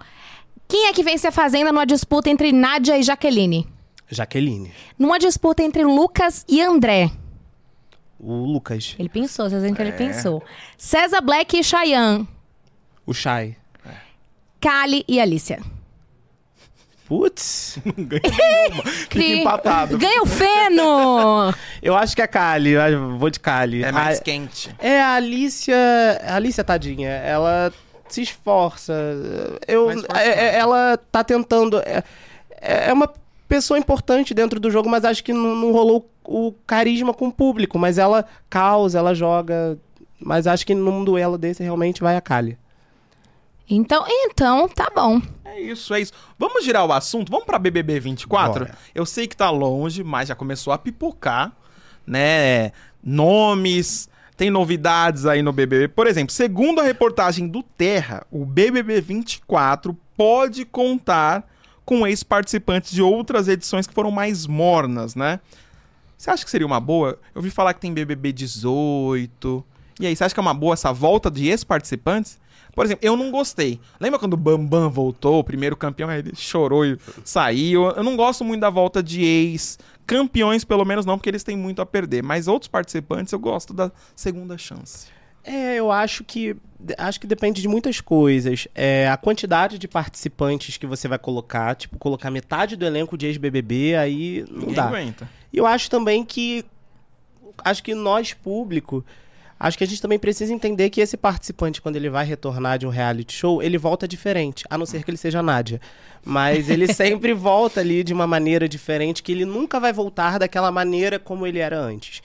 [0.69, 3.67] Quem é que vence a Fazenda numa disputa entre Nádia e Jaqueline?
[4.09, 4.73] Jaqueline.
[4.99, 7.11] Numa disputa entre Lucas e André.
[8.29, 8.97] O Lucas.
[8.99, 9.93] Ele pensou, vocês veem que ele É.
[9.93, 10.43] pensou.
[10.77, 12.27] César Black e Cheyenne.
[13.07, 13.57] O Shai.
[14.61, 15.61] Kali e Alicia.
[17.07, 17.79] Putz.
[19.09, 19.97] Fica empatado.
[19.97, 21.55] Ganha o Feno!
[21.81, 23.85] Eu acho que é Kali, eu vou de Kali.
[23.85, 24.75] É mais A- quente.
[24.81, 25.77] É, a Alicia.
[26.27, 27.73] A Alicia, tadinha, ela
[28.09, 28.93] se esforça.
[29.69, 29.95] Eu, é-
[30.47, 31.79] é- ela tá tentando.
[31.79, 32.03] É,
[32.61, 33.13] é uma
[33.49, 37.33] pessoa importante dentro do jogo, mas acho que não, não rolou o carisma com o
[37.33, 37.79] público.
[37.79, 39.79] Mas ela causa, ela joga.
[40.21, 42.59] Mas acho que num duelo desse realmente vai a Kali.
[43.69, 45.21] Então, então, tá bom.
[45.45, 46.13] É isso, é isso.
[46.39, 47.31] Vamos girar o assunto?
[47.31, 48.67] Vamos pra BBB 24?
[48.67, 48.79] Bora.
[48.95, 51.53] Eu sei que tá longe, mas já começou a pipocar,
[52.07, 52.71] né?
[53.03, 55.89] Nomes, tem novidades aí no BBB.
[55.89, 61.49] Por exemplo, segundo a reportagem do Terra, o BBB 24 pode contar
[61.87, 65.41] com ex-participantes de outras edições que foram mais mornas, né?
[66.19, 67.11] Você acha que seria uma boa?
[67.35, 69.65] Eu ouvi falar que tem BBB 18.
[70.01, 72.39] E aí, você acha que é uma boa essa volta de ex-participantes?
[72.75, 73.81] Por exemplo, eu não gostei.
[73.99, 77.91] Lembra quando o Bambam voltou, o primeiro campeão, ele chorou e saiu?
[77.91, 79.79] Eu não gosto muito da volta de ex.
[80.07, 82.23] Campeões, pelo menos, não, porque eles têm muito a perder.
[82.23, 85.07] Mas outros participantes, eu gosto da segunda chance.
[85.47, 86.57] É, eu acho que
[86.99, 88.69] acho que depende de muitas coisas.
[88.75, 93.27] É, a quantidade de participantes que você vai colocar, tipo, colocar metade do elenco de
[93.27, 94.85] ex-BBB, aí não Ninguém dá.
[94.89, 95.31] aguenta.
[95.53, 96.65] E eu acho também que
[97.65, 99.05] acho que nós público,
[99.59, 102.87] acho que a gente também precisa entender que esse participante quando ele vai retornar de
[102.87, 105.81] um reality show, ele volta diferente, a não ser que ele seja a Nádia.
[106.25, 110.71] Mas ele sempre volta ali de uma maneira diferente que ele nunca vai voltar daquela
[110.71, 112.21] maneira como ele era antes.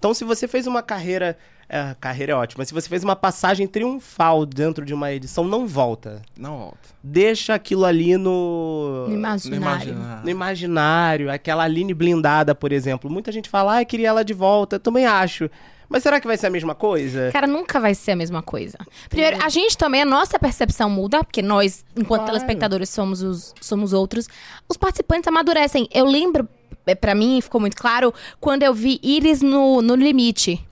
[0.00, 1.36] Então, se você fez uma carreira.
[1.68, 2.64] É, carreira é ótima.
[2.64, 6.20] Se você fez uma passagem triunfal dentro de uma edição, não volta.
[6.36, 6.78] Não volta.
[7.00, 9.06] Deixa aquilo ali no.
[9.08, 9.94] No imaginário.
[10.24, 13.08] No imaginário, aquela Aline blindada, por exemplo.
[13.08, 14.76] Muita gente fala, ah, eu queria ela de volta.
[14.76, 15.48] Eu também acho.
[15.88, 17.30] Mas será que vai ser a mesma coisa?
[17.32, 18.78] Cara, nunca vai ser a mesma coisa.
[19.08, 22.32] Primeiro, a gente também, a nossa percepção muda, porque nós, enquanto Claro.
[22.32, 24.26] telespectadores, somos os somos outros.
[24.68, 25.88] Os participantes amadurecem.
[25.92, 26.48] Eu lembro,
[26.86, 30.64] é, pra mim, ficou muito claro, quando eu vi Iris no, no Limite.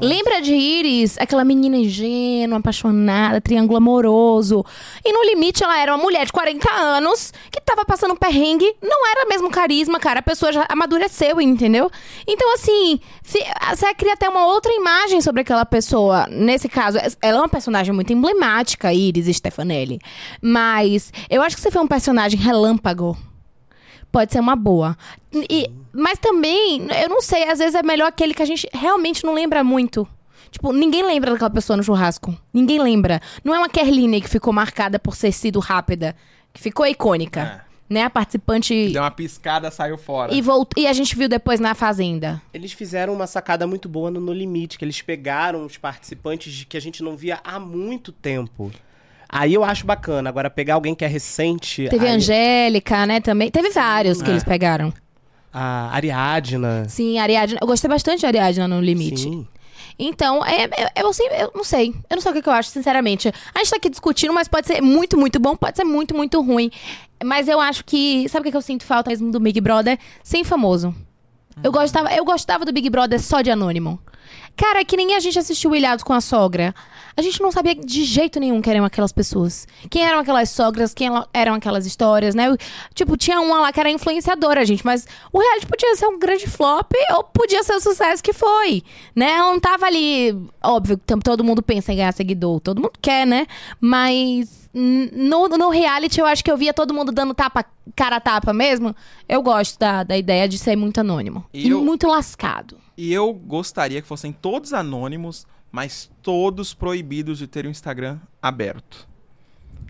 [0.00, 4.64] Lembra de Iris, aquela menina ingênua, apaixonada, triângulo amoroso.
[5.04, 8.76] E no limite ela era uma mulher de 40 anos que tava passando um perrengue.
[8.80, 10.20] Não era mesmo carisma, cara.
[10.20, 11.90] A pessoa já amadureceu, entendeu?
[12.28, 13.44] Então, assim, se-
[13.74, 16.28] você cria até uma outra imagem sobre aquela pessoa.
[16.30, 19.98] Nesse caso, ela é uma personagem muito emblemática, Iris Stefanelli.
[20.40, 23.16] Mas eu acho que você foi um personagem relâmpago
[24.12, 24.96] pode ser uma boa.
[25.32, 29.24] E- mas também, eu não sei, às vezes é melhor aquele que a gente realmente
[29.24, 30.06] não lembra muito.
[30.50, 32.36] Tipo, ninguém lembra daquela pessoa no churrasco.
[32.52, 33.20] Ninguém lembra.
[33.42, 36.14] Não é uma Kerline que ficou marcada por ter sido rápida,
[36.52, 37.64] que ficou icônica.
[37.88, 38.02] Né?
[38.04, 38.90] A participante.
[38.90, 40.32] Deu uma piscada, saiu fora.
[40.32, 40.70] E, volt...
[40.78, 42.40] e a gente viu depois na Fazenda.
[42.52, 46.64] Eles fizeram uma sacada muito boa no No Limite, que eles pegaram os participantes de
[46.64, 48.70] que a gente não via há muito tempo.
[49.32, 50.28] Aí eu acho bacana.
[50.28, 51.88] Agora, pegar alguém que é recente.
[51.88, 53.18] Teve a aí- Angélica, né?
[53.18, 53.50] Também.
[53.50, 54.32] Teve vários que É.
[54.34, 54.92] eles pegaram.
[55.52, 56.84] A Ariadna.
[56.88, 57.58] Sim, Ariadna.
[57.60, 59.22] Eu gostei bastante de Ariadna no limite.
[59.22, 59.46] Sim.
[59.98, 61.94] Então, é, é- eu, assim, eu não sei.
[62.10, 63.28] Eu não sei o que, que eu acho, sinceramente.
[63.54, 66.40] A gente tá aqui discutindo, mas pode ser muito, muito bom, pode ser muito, muito
[66.40, 66.70] ruim.
[67.24, 68.28] Mas eu acho que.
[68.28, 69.98] Sabe o que, que eu sinto falta mesmo do Big Brother?
[70.22, 70.94] Sem famoso.
[71.62, 73.98] Eu gostava, eu gostava do Big Brother só de anônimo.
[74.56, 76.74] Cara, é que nem a gente assistiu Ilhados com a sogra.
[77.16, 79.66] A gente não sabia de jeito nenhum quem eram aquelas pessoas.
[79.90, 82.44] Quem eram aquelas sogras, quem eram aquelas histórias, né?
[82.94, 84.84] Tipo, tinha uma lá que era influenciadora, gente.
[84.84, 88.82] Mas o reality podia ser um grande flop ou podia ser o sucesso que foi,
[89.14, 89.32] né?
[89.32, 90.34] Ela não tava ali...
[90.62, 92.60] Óbvio, todo mundo pensa em ganhar seguidor.
[92.60, 93.46] Todo mundo quer, né?
[93.80, 98.20] Mas no, no reality eu acho que eu via todo mundo dando tapa, cara a
[98.20, 98.96] tapa mesmo.
[99.28, 101.44] Eu gosto da, da ideia de ser muito anônimo.
[101.52, 102.78] E E, eu- muito lascado.
[102.96, 109.08] E eu gostaria que fossem todos anônimos, mas todos proibidos de ter o Instagram aberto.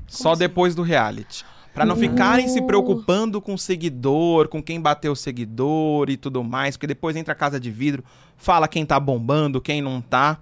[0.07, 1.45] Só depois do reality.
[1.75, 2.67] Pra não ficarem se Uh.
[2.67, 7.37] preocupando com seguidor, com quem bateu o seguidor e tudo mais, porque depois entra a
[7.37, 8.05] casa de vidro,
[8.37, 10.39] fala quem tá bombando, quem não tá.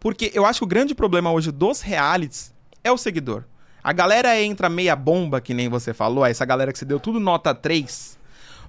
[0.00, 2.52] Porque eu acho que o grande problema hoje dos realities
[2.82, 3.44] é o seguidor.
[3.82, 7.20] A galera entra meia bomba, que nem você falou, essa galera que se deu tudo
[7.20, 8.18] nota 3.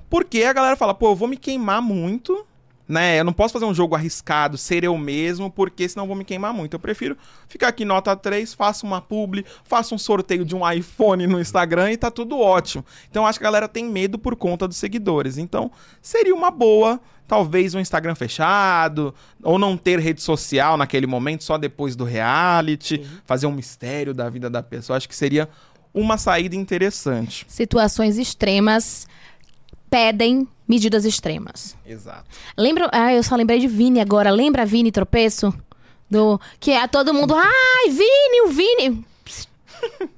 [0.10, 2.46] Porque a galera fala, pô, eu vou me queimar muito,
[2.88, 3.20] né?
[3.20, 6.54] Eu não posso fazer um jogo arriscado, ser eu mesmo, porque senão vou me queimar
[6.54, 6.74] muito.
[6.74, 7.18] Eu prefiro
[7.48, 11.92] ficar aqui nota 3, faço uma publi, faço um sorteio de um iPhone no Instagram
[11.92, 12.86] e tá tudo ótimo.
[13.10, 15.38] Então eu acho que a galera tem medo por conta dos seguidores.
[15.38, 15.72] Então
[16.02, 21.58] seria uma boa, talvez um Instagram fechado, ou não ter rede social naquele momento, só
[21.58, 24.98] depois do reality, fazer um mistério da vida da pessoa.
[24.98, 25.50] Acho que seria
[25.94, 27.46] uma saída interessante.
[27.48, 29.08] Situações extremas
[29.90, 31.76] pedem medidas extremas.
[31.86, 32.26] Exato.
[32.58, 32.90] Lembra?
[32.92, 34.30] Ah, eu só lembrei de Vini agora.
[34.32, 35.54] Lembra Vini Tropeço?
[36.10, 39.06] Do que é todo mundo, ai, Vini, o Vini.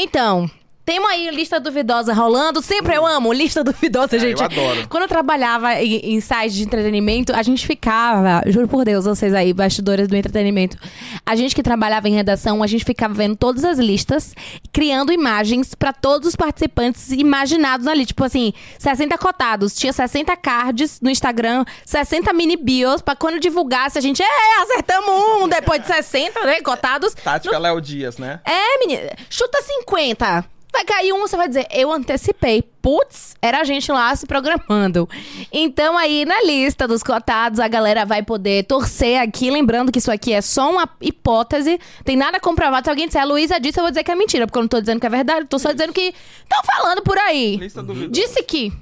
[0.00, 0.48] Então,
[0.88, 2.62] tem uma aí lista duvidosa rolando.
[2.62, 4.38] Sempre eu amo lista duvidosa, Ah, gente.
[4.40, 4.88] eu adoro.
[4.88, 9.34] Quando eu trabalhava em, em sites de entretenimento, a gente ficava, juro por Deus, vocês
[9.34, 10.78] aí, bastidores do entretenimento,
[11.26, 14.34] a gente que trabalhava em redação, a gente ficava vendo todas as listas,
[14.72, 18.06] criando imagens pra todos os participantes imaginados ali.
[18.06, 23.98] Tipo assim, 60 cotados, tinha 60 cards no Instagram, 60 mini bios, pra quando divulgasse
[23.98, 27.12] a gente, é, acertamos um depois de 60, né, cotados.
[27.12, 28.40] Tática Léo Dias, né?
[28.46, 30.46] É, menina, chuta 50.
[30.78, 32.62] Vai cair um, você vai dizer, eu antecipei.
[32.80, 35.08] Putz, era a gente lá se programando.
[35.52, 39.50] Então, aí na lista dos cotados, a galera vai poder torcer aqui.
[39.50, 42.84] Lembrando que isso aqui é só uma hipótese, tem nada comprovado.
[42.84, 44.68] Se alguém disser, a Luísa disse, eu vou dizer que é mentira, porque eu não
[44.68, 46.14] tô dizendo que é verdade, eu tô só dizendo que
[46.44, 47.56] estão falando por aí.
[47.56, 48.12] Lista duvidosa.
[48.12, 48.72] Disse que.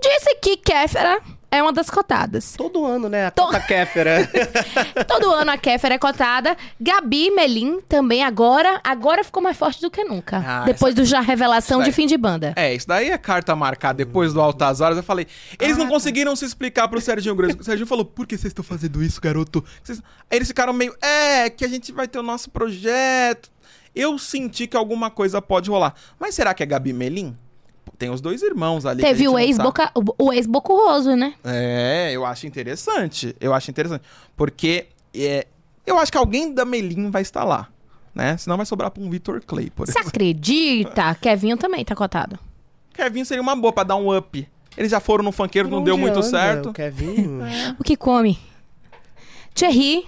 [0.00, 1.20] Disse que Kéfera
[1.50, 2.54] é uma das cotadas.
[2.56, 3.26] Todo ano, né?
[3.26, 4.28] A To- Cota Kéfera.
[5.08, 6.56] Todo ano a Kéfera é cotada.
[6.80, 8.80] Gabi Melim também agora.
[8.84, 10.38] Agora ficou mais forte do que nunca.
[10.46, 12.52] Ah, depois do já revelação Isso de fim de banda.
[12.56, 14.96] É, isso daí é carta marcada depois do Altas Horas.
[14.96, 15.26] Eu falei,
[15.58, 17.56] eles não conseguiram se explicar pro Serginho Grosso.
[17.60, 19.64] O Serginho falou, por que vocês estão fazendo isso, garoto?
[19.82, 23.50] Vocês- Aí eles ficaram meio, é, que a gente vai ter o nosso projeto.
[23.94, 25.94] Eu senti que alguma coisa pode rolar.
[26.18, 27.36] Mas será que é Gabi Melim?
[27.98, 29.02] Tem os dois irmãos ali.
[29.02, 29.66] Teve o gente não ex sabe.
[29.68, 31.34] boca, o- o ex bocurroso, né?
[31.44, 33.34] É, eu acho interessante.
[33.40, 34.02] Eu acho interessante.
[34.36, 35.46] Porque é,
[35.86, 37.68] eu acho que alguém da Melim vai estar lá.
[38.14, 38.36] Né?
[38.38, 40.08] Senão vai sobrar pra um Vitor Clay, por Você exemplo.
[40.08, 41.14] acredita?
[41.22, 42.38] Kevinho também tá cotado.
[42.92, 44.48] Kevin seria uma boa pra dar um up.
[44.76, 46.70] Eles já foram no funkeiro, não deu muito anda certo.
[46.70, 47.40] O Kevin.
[47.78, 48.38] O que come?
[49.54, 50.06] Thierry.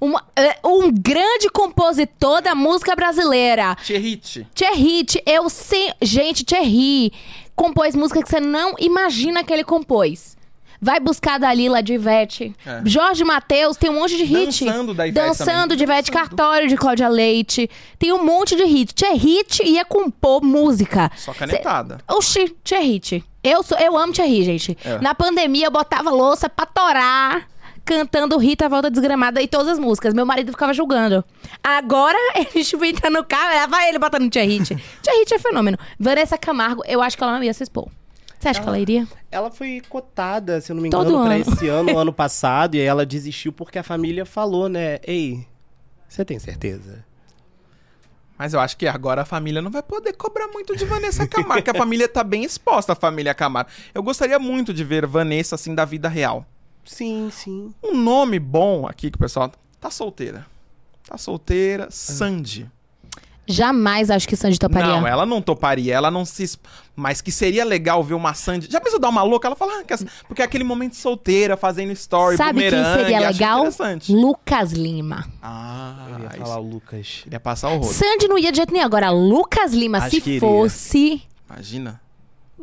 [0.00, 3.76] Uma- é, um grande compositor da música brasileira.
[3.84, 5.92] Thierry, Thi- eu sei.
[6.02, 7.12] Gente, Thierry
[7.56, 10.38] compôs música que você não imagina que ele compôs.
[10.82, 12.56] Vai buscar Dalila de Ivete.
[12.64, 12.80] É.
[12.86, 14.64] Jorge Matheus tem um monte de hit.
[14.64, 15.76] Dançando da Ivete Dançando também.
[15.76, 17.68] de Ivete Cartório de Cláudia Leite.
[17.98, 18.94] Tem um monte de hit.
[18.94, 21.10] Thierry ia compor música.
[21.18, 21.98] Só canetada.
[22.08, 23.22] Oxi, Thierry.
[23.44, 24.78] Eu, sou, eu amo Thierry, gente.
[24.82, 24.98] É.
[25.00, 27.46] Na pandemia eu botava louça pra torar.
[27.84, 30.14] Cantando Rita Volta Desgramada e todas as músicas.
[30.14, 31.24] Meu marido ficava julgando.
[31.62, 34.76] Agora, a gente entra no carro, lá vai ele botando Tia Hit.
[35.02, 35.78] Tia Hit é fenômeno.
[35.98, 37.88] Vanessa Camargo, eu acho que ela não ia se expor.
[38.38, 39.06] Você acha que ela iria?
[39.30, 41.42] Ela foi cotada, se eu não me Todo engano, pra ano.
[41.42, 44.98] esse ano, ano passado, e aí ela desistiu porque a família falou, né?
[45.06, 45.46] Ei,
[46.08, 47.04] você tem certeza?
[48.38, 51.56] Mas eu acho que agora a família não vai poder cobrar muito de Vanessa Camargo,
[51.56, 53.70] porque a família tá bem exposta, a família Camargo.
[53.94, 56.46] Eu gostaria muito de ver Vanessa, assim, da vida real.
[56.84, 57.74] Sim, sim.
[57.82, 59.50] Um nome bom aqui que o pessoal
[59.80, 60.46] tá solteira.
[61.08, 62.70] Tá solteira, Sandy.
[63.46, 64.86] Jamais acho que Sandy toparia.
[65.00, 66.56] Não, ela não toparia, ela não se.
[66.94, 68.68] Mas que seria legal ver uma Sandy.
[68.70, 69.48] Já pensou dar uma louca?
[69.48, 73.00] Ela fala, ah, que essa- porque é aquele momento solteira, fazendo story, Sabe quem bumerangue,
[73.00, 73.58] seria acho legal?
[73.60, 74.12] interessante.
[74.12, 75.26] Lucas Lima.
[75.42, 76.36] Ah, Eu ia isso.
[76.38, 77.22] falar o Lucas.
[77.26, 77.86] Ele ia passar o rodo.
[77.92, 78.84] Sandy não ia de jeito nenhum.
[78.84, 80.40] Agora, Lucas Lima, Acho se que iria.
[80.40, 81.22] fosse.
[81.50, 82.00] Imagina.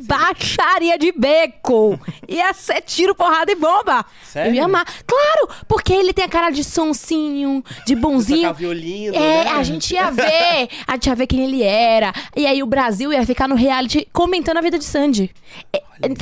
[0.04, 2.00] Baixaria de beco.
[2.28, 4.06] Ia ser tiro, porrada e bomba.
[4.24, 4.52] Sério?
[4.52, 4.86] Eu ia amar.
[5.06, 8.42] Claro, porque ele tem a cara de sonsinho, de bonzinho.
[8.42, 9.52] Tocar violino, É, né?
[9.52, 12.14] a gente ia ver, a gente ia ver quem ele era.
[12.36, 15.32] E aí o Brasil ia ficar no reality comentando a vida de Sandy.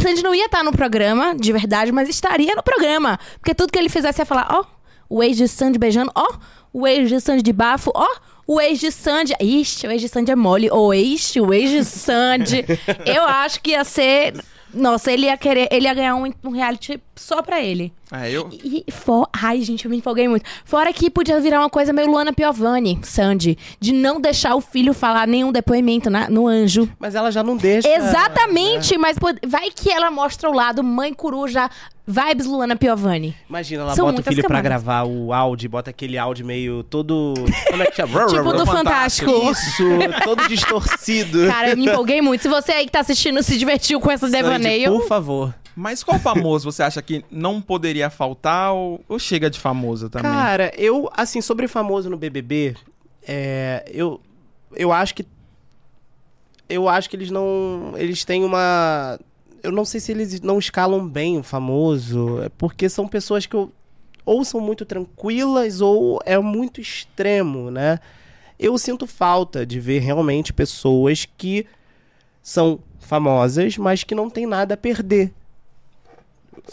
[0.01, 3.19] Sandy não ia estar no programa, de verdade, mas estaria no programa.
[3.39, 4.63] Porque tudo que ele fizesse ia falar, ó,
[5.09, 6.27] o ex de Sandy beijando, ó,
[6.71, 8.07] o ex de Sandy de bafo, ó,
[8.47, 9.33] o ex de Sandy.
[9.39, 10.69] Ixi, o ex de Sandy é mole.
[10.71, 12.65] O ex, o ex de Sandy.
[13.05, 14.33] Eu acho que ia ser.
[14.73, 17.93] Nossa, ele ia querer, ele ia ganhar um, um reality só pra ele.
[18.11, 18.49] É, eu.
[18.51, 19.27] E for...
[19.33, 20.45] Ai, gente, eu me empolguei muito.
[20.63, 23.57] Fora que podia virar uma coisa meio Luana Piovani, Sandy.
[23.79, 26.87] De não deixar o filho falar nenhum depoimento na- no anjo.
[26.99, 27.87] Mas ela já não deixa.
[27.89, 31.69] Exatamente, mas pô, vai que ela mostra o lado mãe coruja,
[32.07, 33.35] vibes Luana Piovani.
[33.49, 34.63] Imagina, ela São bota o filho pra camadas.
[34.83, 37.33] gravar o áudio, bota aquele áudio meio todo.
[37.69, 38.25] Como é que chama?
[38.27, 39.31] Tipo do Fantástico.
[39.51, 39.83] Isso,
[40.23, 41.47] todo distorcido.
[41.47, 42.41] Cara, eu me empolguei muito.
[42.41, 44.91] Se você aí que tá assistindo se divertiu com esse Sandy, devaneio.
[44.91, 45.53] Por favor.
[45.75, 50.31] Mas qual famoso você acha que não poderia faltar ou, ou chega de famoso também?
[50.31, 52.75] Cara, eu, assim, sobre famoso no BBB,
[53.27, 54.21] é, eu,
[54.73, 55.25] eu acho que.
[56.69, 57.93] Eu acho que eles não.
[57.97, 59.19] Eles têm uma.
[59.61, 63.55] Eu não sei se eles não escalam bem o famoso, é porque são pessoas que
[63.55, 63.71] eu,
[64.25, 67.99] ou são muito tranquilas ou é muito extremo, né?
[68.57, 71.67] Eu sinto falta de ver realmente pessoas que
[72.41, 75.33] são famosas, mas que não tem nada a perder.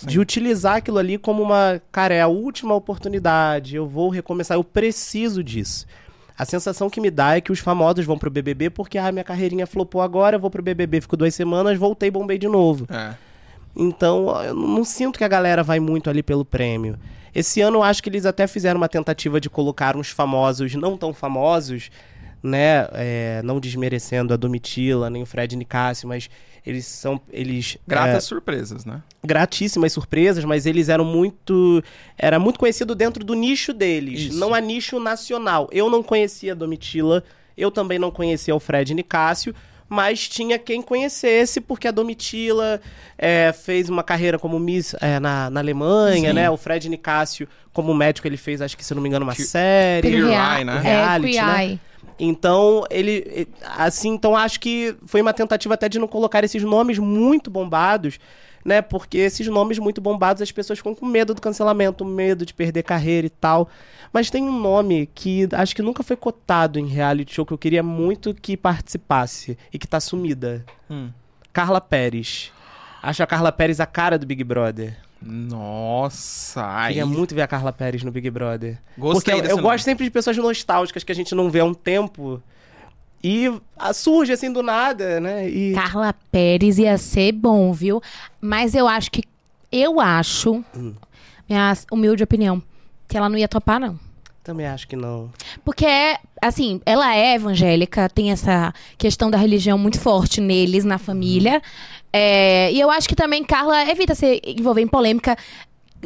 [0.03, 4.65] De utilizar aquilo ali como uma, cara, é a última oportunidade, eu vou recomeçar, eu
[4.65, 5.87] preciso disso.
[6.37, 9.25] A sensação que me dá é que os famosos vão pro BBB porque, ah, minha
[9.25, 12.87] carreirinha flopou agora, eu vou pro BBB, fico duas semanas, voltei, bombei de novo.
[12.91, 13.15] É.
[13.77, 16.99] Então, eu não sinto que a galera vai muito ali pelo prêmio.
[17.35, 20.97] Esse ano eu acho que eles até fizeram uma tentativa de colocar uns famosos não
[20.97, 21.91] tão famosos,
[22.43, 22.89] né?
[22.93, 26.29] É, não desmerecendo a Domitila, nem o Fred Nicásio, mas
[26.67, 27.21] eles são.
[27.33, 27.77] Eles.
[27.87, 29.03] Gratas surpresas, né?
[29.25, 31.83] gratíssimas surpresas, mas eles eram muito.
[32.19, 34.39] Era muito conhecido dentro do nicho deles, Isso.
[34.39, 35.69] não a nicho nacional.
[35.73, 37.23] Eu não conhecia a Domitila,
[37.57, 39.55] eu também não conhecia o Fred Nicásio,
[39.89, 42.81] mas tinha quem conhecesse, porque a Domitila
[43.19, 46.35] é, fez uma carreira como Miss é, na, na Alemanha, Sim.
[46.35, 46.51] né?
[46.51, 49.43] O Fred Nicásio, como médico, ele fez, acho que se não me engano, uma Que-
[49.43, 50.11] série.
[50.11, 50.77] Queer Eye, né?
[50.77, 51.79] É, Reality, né?
[52.19, 53.49] Então, ele.
[53.77, 58.19] Assim, então acho que foi uma tentativa até de não colocar esses nomes muito bombados,
[58.65, 58.81] né?
[58.83, 62.83] Porque esses nomes muito bombados as pessoas ficam com medo do cancelamento, medo de perder
[62.83, 63.69] carreira e tal.
[64.13, 67.59] Mas tem um nome que acho que nunca foi cotado em reality show que eu
[67.59, 70.65] queria muito que participasse e que tá sumida.
[70.91, 71.11] Hum.
[71.53, 72.53] Carla Pérez.
[73.03, 74.97] Acho a Carla Pérez a cara do Big Brother.
[75.25, 76.95] Nossa, aí.
[76.95, 78.79] Queria muito ver a Carla Pérez no Big Brother.
[78.97, 79.69] Gostei Porque eu, desse eu nome.
[79.69, 82.43] gosto sempre de pessoas nostálgicas que a gente não vê há um tempo.
[83.23, 83.49] E
[83.95, 85.49] surge assim do nada, né?
[85.49, 85.75] E.
[85.75, 88.03] Carla Pérez ia ser bom, viu?
[88.41, 89.23] Mas eu acho que.
[89.71, 90.65] Eu acho.
[90.77, 90.95] Hum.
[91.49, 92.63] Minha humilde opinião.
[93.07, 93.99] Que ela não ia topar, não.
[94.43, 95.31] Também acho que não.
[95.65, 95.87] Porque,
[96.41, 101.63] assim, ela é evangélica, tem essa questão da religião muito forte neles, na família.
[102.13, 105.37] É, e eu acho que também Carla evita se envolver em polêmica.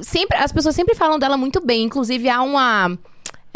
[0.03, 1.84] Sempre, as pessoas sempre falam dela muito bem.
[1.84, 2.99] Inclusive, há uma.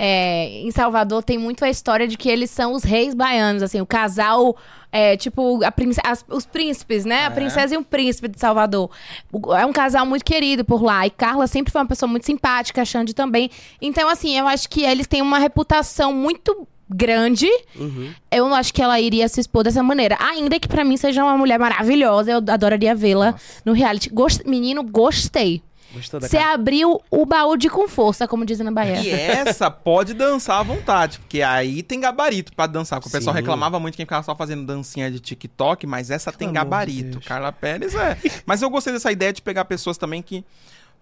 [0.03, 3.81] É, em Salvador tem muito a história de que eles são os reis baianos, assim,
[3.83, 4.57] o casal.
[4.93, 5.73] É, tipo, a
[6.11, 7.25] as- os príncipes, né?
[7.25, 7.31] A É.
[7.31, 8.91] princesa e o príncipe de Salvador.
[9.31, 11.07] O- É um casal muito querido por lá.
[11.07, 13.51] E Carla sempre foi uma pessoa muito simpática, a Xande também.
[13.81, 17.47] Então, assim, eu acho que eles têm uma reputação muito grande.
[17.77, 18.11] Uhum.
[18.33, 20.17] Eu não acho que ela iria se expor dessa maneira.
[20.19, 24.09] Ainda que pra mim seja uma mulher maravilhosa, eu adoraria vê-la no reality.
[24.11, 24.43] Gost...
[24.45, 25.63] Menino, gostei.
[25.93, 26.55] Gostou da Você Carla?
[26.55, 29.01] abriu o baú de com força, como dizem na Bahia.
[29.01, 33.01] E essa pode dançar à vontade, porque aí tem gabarito pra dançar.
[33.01, 36.39] porque O pessoal reclamava muito quem ficava só fazendo dancinha de TikTok, mas essa tem
[36.49, 37.21] Pelo de gabarito.
[37.21, 38.17] Carla Pérez é.
[38.47, 40.45] Mas eu gostei dessa ideia de pegar pessoas também que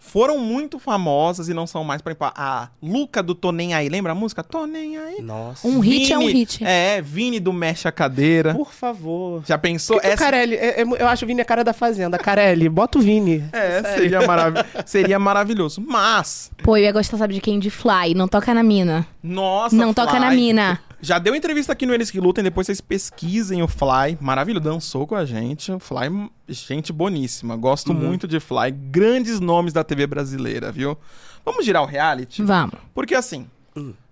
[0.00, 3.88] foram muito famosas e não são mais, por exemplo, a Luca do Tô Nem Aí.
[3.88, 4.42] Lembra a música?
[4.42, 5.20] Tô Nem Aí.
[5.20, 5.66] Nossa.
[5.66, 6.64] Um hit é um Vini- hit.
[6.64, 8.54] É, Vini do Mexe a Cadeira.
[8.54, 9.42] Por favor.
[9.44, 9.96] Já pensou?
[9.96, 12.16] Que que o Essa- Carelli, é- é- eu acho o Vini a cara da Fazenda.
[12.18, 13.44] Carelli, bota o Vini.
[13.52, 13.98] É, Sério.
[14.02, 14.54] seria, marav
[14.86, 15.82] seria maravilhoso.
[15.86, 17.58] Mas, Pô, eu ia gostar, sabe de quem?
[17.58, 18.14] De Fly.
[18.14, 19.06] Não toca na mina.
[19.22, 20.20] nossa, não toca Fly.
[20.20, 20.80] na mina.
[21.00, 24.18] Já deu entrevista aqui no Eles que Lutem, depois vocês pesquisem o Fly.
[24.20, 25.70] Maravilhoso, dançou com a gente.
[25.70, 27.56] O Fly, gente boníssima.
[27.56, 28.72] Gosto muito de Fly.
[28.72, 30.98] Grandes nomes da TV brasileira, viu?
[31.44, 32.42] Vamos girar o reality?
[32.42, 32.74] Vamos.
[32.92, 33.46] Porque assim,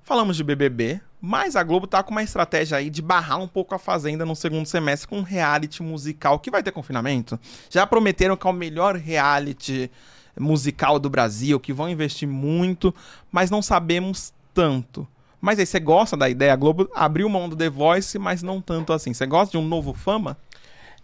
[0.04, 3.74] falamos de BBB, mas a Globo tá com uma estratégia aí de barrar um pouco
[3.74, 7.38] a Fazenda no segundo semestre com um reality musical que vai ter confinamento.
[7.68, 9.90] Já prometeram que é o melhor reality
[10.38, 12.94] musical do Brasil, que vão investir muito,
[13.32, 15.06] mas não sabemos tanto.
[15.40, 16.52] Mas aí, você gosta da ideia?
[16.52, 19.12] A Globo abriu mão do The Voice, mas não tanto assim.
[19.12, 20.36] Você gosta de um novo fama?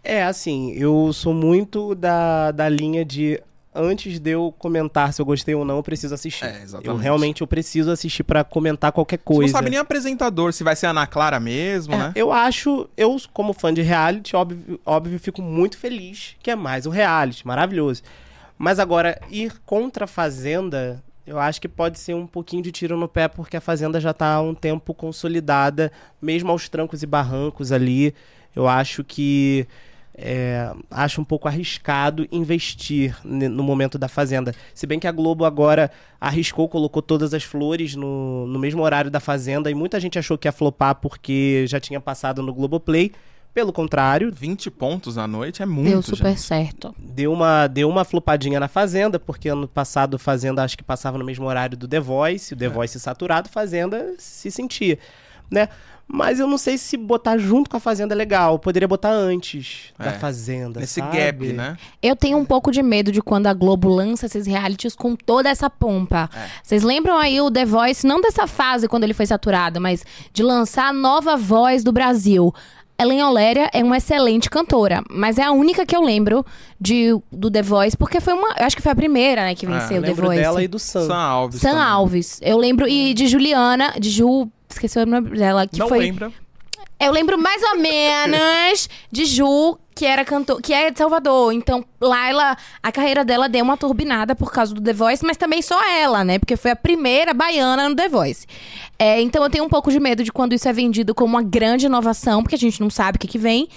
[0.02, 3.40] É, assim, eu sou muito da, da linha de
[3.74, 6.44] antes de eu comentar se eu gostei ou não, eu preciso assistir.
[6.44, 6.88] É, exatamente.
[6.88, 9.42] Eu realmente eu preciso assistir pra comentar qualquer Você coisa.
[9.52, 12.12] não sabe nem apresentador, se vai ser a Ana Clara mesmo, É, né?
[12.14, 16.84] Eu acho, eu como fã de reality, óbvio, óbvio, fico muito feliz que é mais
[16.84, 18.02] um reality, maravilhoso.
[18.58, 22.96] Mas agora, ir contra a Fazenda, eu acho que pode ser um pouquinho de tiro
[22.96, 27.06] no pé, porque a Fazenda já tá há um tempo consolidada, mesmo aos trancos e
[27.06, 28.14] barrancos ali.
[28.54, 29.66] Eu acho que.
[30.14, 34.54] é, acho um pouco arriscado investir no momento da Fazenda.
[34.74, 39.10] Se bem que a Globo agora arriscou, colocou todas as flores no, no mesmo horário
[39.10, 43.12] da Fazenda e muita gente achou que ia flopar porque já tinha passado no Globoplay.
[43.54, 46.40] Pelo contrário, 20 pontos à noite é muito, Deu super gente.
[46.40, 46.94] certo.
[46.98, 51.24] deu uma, deu uma flopadinha na Fazenda, porque ano passado Fazenda acho que passava no
[51.24, 54.98] mesmo horário do The Voice, o The Voice saturado, Fazenda se sentia,
[55.50, 55.68] né?
[56.14, 59.92] Mas eu não sei se botar junto com a Fazenda é legal, poderia botar antes
[59.98, 61.16] É, da Fazenda, Nesse sabe?
[61.16, 61.76] gap, né?
[62.02, 65.48] Eu tenho um pouco de medo de quando a Globo lança esses realities com toda
[65.48, 66.28] essa pompa.
[66.34, 66.48] É.
[66.62, 70.42] Vocês lembram aí o The Voice, não dessa fase quando ele foi saturado, mas de
[70.42, 72.52] lançar a nova voz do Brasil.
[73.02, 76.44] Ellen Oléria é uma excelente cantora, mas é a única que eu lembro
[76.80, 78.54] de, do The Voice, porque foi uma.
[78.58, 80.40] Eu acho que foi a primeira, né, que Ah, venceu o The Lembro Voice.
[80.40, 81.06] dela e do Sam.
[81.06, 81.60] Sam Alves.
[81.60, 81.84] Sam também.
[81.84, 82.38] Alves.
[82.42, 82.86] Eu lembro.
[82.88, 84.48] E de Juliana, de Ju.
[84.68, 85.66] Esqueci o nome dela.
[85.66, 85.98] Que Não foi.
[85.98, 86.32] lembra?
[87.02, 91.52] Eu lembro mais ou menos de Ju, que era cantor, que é de Salvador.
[91.52, 95.60] Então, lá a carreira dela deu uma turbinada por causa do The Voice, mas também
[95.62, 96.38] só ela, né?
[96.38, 98.46] Porque foi a primeira baiana no The Voice.
[98.96, 101.42] É, então eu tenho um pouco de medo de quando isso é vendido como uma
[101.42, 103.68] grande inovação, porque a gente não sabe o que, que vem.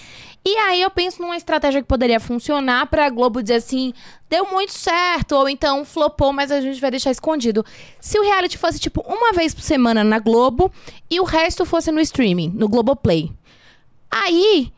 [0.47, 3.91] E aí eu penso numa estratégia que poderia funcionar pra Globo dizer assim,
[4.29, 7.65] deu muito certo, ou então flopou, mas a gente vai deixar escondido.
[7.99, 10.71] Se o reality fosse tipo uma vez por semana na Globo
[11.09, 13.31] e o resto fosse no streaming, no Globoplay.
[14.11, 14.71] Aí,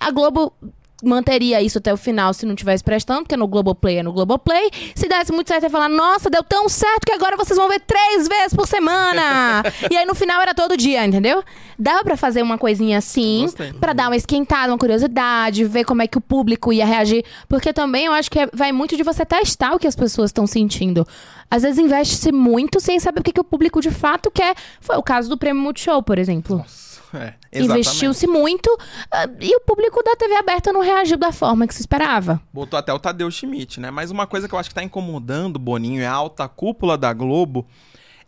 [0.00, 0.54] a Globo
[1.02, 4.70] manteria isso até o final se não tivesse prestando, porque no Globoplay é no Globoplay.
[4.94, 7.80] Se desse muito certo, ia falar, nossa, deu tão certo que agora vocês vão ver
[7.80, 9.62] três vezes por semana.
[9.90, 11.42] e aí no final era todo dia, entendeu?
[11.78, 13.46] Dava pra fazer uma coisinha assim,
[13.80, 17.24] pra dar uma esquentada, uma curiosidade, ver como é que o público ia reagir.
[17.48, 20.28] Porque também eu acho que é- vai muito de você testar o que as pessoas
[20.30, 21.06] estão sentindo.
[21.50, 24.54] Às vezes investe-se muito sem saber o que, que o público de fato quer.
[24.80, 26.58] Foi o caso do Prêmio Multishow, por exemplo.
[26.58, 27.34] Nossa, é.
[27.52, 28.70] Investiu-se muito
[29.10, 32.40] ah, e o público da TV aberta não reagiu da forma que se esperava.
[32.52, 33.90] Botou até o Tadeu Schmidt, né?
[33.90, 36.96] Mas uma coisa que eu acho que tá incomodando o Boninho e a alta cúpula
[36.96, 37.66] da Globo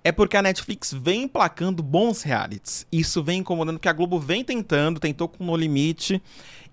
[0.05, 2.87] é porque a Netflix vem emplacando bons realities.
[2.91, 6.21] Isso vem incomodando porque a Globo vem tentando, tentou com No Limite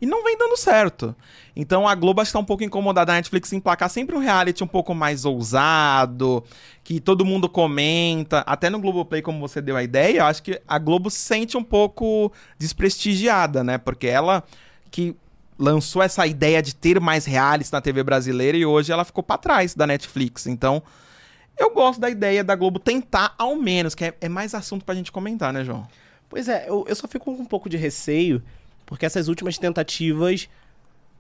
[0.02, 1.16] e não vem dando certo.
[1.56, 4.20] Então a Globo acho que tá um pouco incomodada a Netflix em emplacar sempre um
[4.20, 6.44] reality um pouco mais ousado,
[6.84, 8.40] que todo mundo comenta.
[8.42, 11.58] Até no Globoplay, como você deu a ideia, eu acho que a Globo se sente
[11.58, 13.78] um pouco desprestigiada, né?
[13.78, 14.44] Porque ela
[14.90, 15.16] que
[15.58, 19.38] lançou essa ideia de ter mais realities na TV brasileira e hoje ela ficou pra
[19.38, 20.48] trás da Netflix.
[20.48, 20.82] Então,
[21.58, 24.96] eu gosto da ideia da Globo tentar ao menos, que é, é mais assunto pra
[24.96, 25.86] gente comentar, né, João?
[26.30, 28.42] Pois é, eu, eu só fico com um pouco de receio,
[28.90, 30.50] porque essas últimas tentativas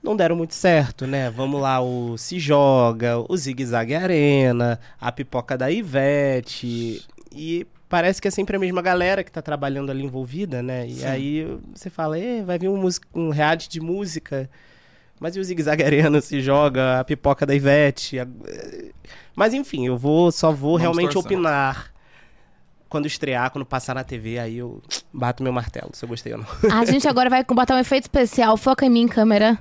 [0.01, 1.29] não deram muito certo, né?
[1.29, 7.05] Vamos lá, o Se Joga, o Zig Zag Arena, a pipoca da Ivete.
[7.31, 10.87] E parece que é sempre a mesma galera que tá trabalhando ali envolvida, né?
[10.87, 11.05] E Sim.
[11.05, 14.49] aí você fala, "Eh, vai vir um, mus- um reality de música.
[15.19, 18.17] Mas e o Zig Zag Arena se joga, a pipoca da Ivete?
[18.19, 18.27] a-
[19.35, 21.31] Mas enfim, eu vou só vou Vamos realmente torcer.
[21.37, 21.91] opinar
[22.89, 24.81] quando estrear, quando passar na TV, aí eu
[25.13, 26.47] bato meu martelo, se eu gostei ou não.
[26.77, 28.57] A gente agora vai botar um efeito especial.
[28.57, 29.57] Foca em mim, câmera.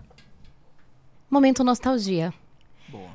[1.30, 2.32] Momento nostalgia.
[2.88, 3.10] Boa.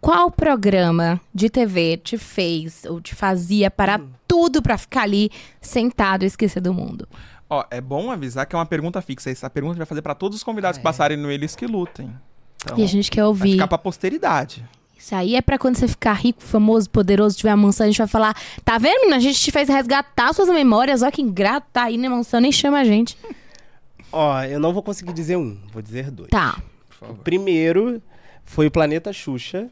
[0.00, 5.30] Qual programa de TV te fez ou te fazia parar tudo pra ficar ali
[5.60, 7.08] sentado e esquecer do mundo?
[7.48, 9.30] Ó, é bom avisar que é uma pergunta fixa.
[9.30, 11.56] Essa pergunta a gente vai fazer pra todos os convidados Ah, que passarem no Eles
[11.56, 12.12] que Lutem.
[12.62, 13.52] Então, e a gente quer vai ouvir.
[13.52, 14.64] ficar pra posteridade.
[14.98, 17.98] Isso aí é pra quando você ficar rico, famoso, poderoso, tiver a mansão, a gente
[17.98, 18.34] vai falar,
[18.64, 19.16] tá vendo, menina?
[19.16, 22.50] A gente te fez resgatar suas memórias, ó que ingrato, tá aí na mansão, nem
[22.50, 23.16] chama a gente.
[24.10, 26.30] Ó, eu não vou conseguir dizer um, vou dizer dois.
[26.30, 26.58] Tá.
[26.88, 27.18] Favor.
[27.18, 28.02] Primeiro
[28.44, 29.68] foi o Planeta Xuxa.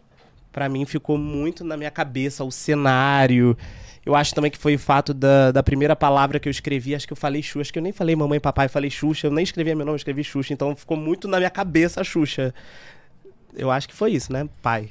[0.52, 3.56] Pra mim ficou muito na minha cabeça o cenário.
[4.06, 6.94] Eu acho também que foi o fato da, da primeira palavra que eu escrevi.
[6.94, 7.62] Acho que eu falei Xuxa.
[7.62, 9.26] Acho que eu nem falei mamãe e papai, eu falei Xuxa.
[9.26, 10.52] Eu nem escrevi meu nome, eu escrevi Xuxa.
[10.52, 12.54] Então ficou muito na minha cabeça a Xuxa.
[13.56, 14.48] Eu acho que foi isso, né?
[14.62, 14.90] Pai.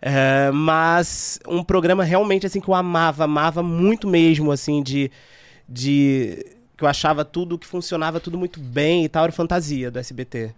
[0.00, 5.10] É, mas um programa realmente assim que eu amava, amava muito mesmo, assim, de.
[5.68, 6.44] de
[6.76, 10.54] que eu achava tudo que funcionava tudo muito bem e tal, era fantasia do SBT.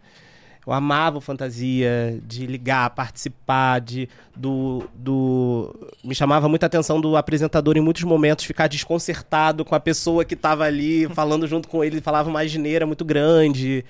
[0.64, 5.74] Eu amava fantasia, de ligar, participar, de do, do
[6.04, 10.34] me chamava muita atenção do apresentador em muitos momentos ficar desconcertado com a pessoa que
[10.34, 13.84] estava ali falando junto com ele, falava uma geneira muito grande.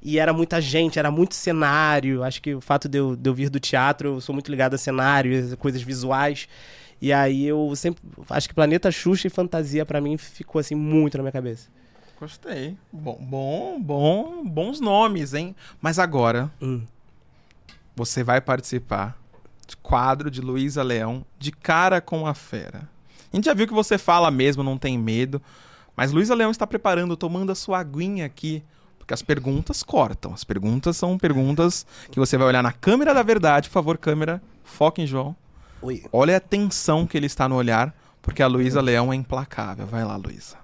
[0.00, 2.22] E era muita gente, era muito cenário.
[2.22, 4.74] Acho que o fato de eu, de eu vir do teatro, eu sou muito ligado
[4.74, 6.48] a cenário, coisas visuais.
[7.00, 8.00] E aí eu sempre.
[8.30, 11.68] Acho que Planeta Xuxa e Fantasia, pra mim, ficou assim muito na minha cabeça.
[12.18, 12.76] Gostei.
[12.92, 15.54] Bom, bom, bom, bons nomes, hein?
[15.80, 16.82] Mas agora Hum.
[17.94, 19.16] você vai participar
[19.66, 22.88] de quadro de Luísa Leão de cara com a fera.
[23.32, 25.40] A gente já viu que você fala mesmo, não tem medo.
[25.96, 28.62] Mas Luísa Leão está preparando, tomando a sua aguinha aqui.
[29.08, 30.34] Porque as perguntas cortam.
[30.34, 33.66] As perguntas são perguntas que você vai olhar na câmera da verdade.
[33.66, 35.34] Por favor, câmera, foca em João.
[35.80, 36.04] Oi.
[36.12, 39.86] Olha a tensão que ele está no olhar, porque a Luísa Leão é implacável.
[39.86, 40.58] Vai lá, Luísa.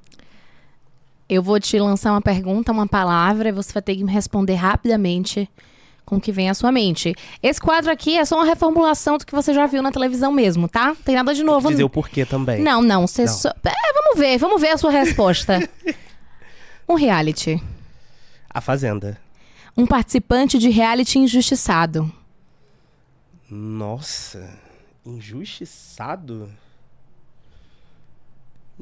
[1.26, 4.56] Eu vou te lançar uma pergunta, uma palavra, e você vai ter que me responder
[4.56, 5.48] rapidamente
[6.04, 7.14] com o que vem à sua mente.
[7.42, 10.68] Esse quadro aqui é só uma reformulação do que você já viu na televisão mesmo,
[10.68, 10.94] tá?
[11.02, 11.70] Tem nada de novo.
[11.70, 12.60] Dizer o porquê também.
[12.60, 13.06] Não, não.
[13.06, 13.32] Você Não.
[13.32, 13.48] só...
[13.48, 15.66] É, vamos ver, vamos ver a sua resposta.
[16.86, 17.58] um reality.
[18.54, 19.20] A Fazenda.
[19.76, 22.10] Um participante de reality injustiçado.
[23.50, 24.56] Nossa.
[25.04, 26.48] Injustiçado?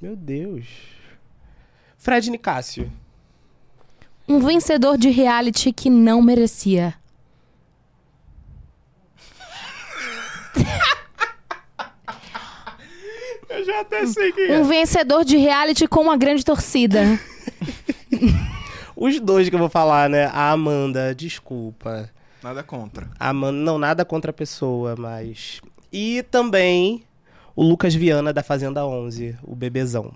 [0.01, 0.67] Meu Deus.
[1.97, 2.93] Fred Nicásio.
[4.29, 6.95] Um vencedor de reality que não merecia.
[13.49, 17.19] Eu já até sei quem Um vencedor de reality com uma grande torcida.
[19.03, 20.27] Os dois que eu vou falar, né?
[20.27, 22.09] A Amanda, desculpa.
[22.41, 23.11] Nada contra.
[23.19, 25.61] A Amanda, não, nada contra a pessoa, mas.
[25.93, 27.03] E também
[27.57, 30.15] o Lucas Viana da Fazenda 11, o bebezão.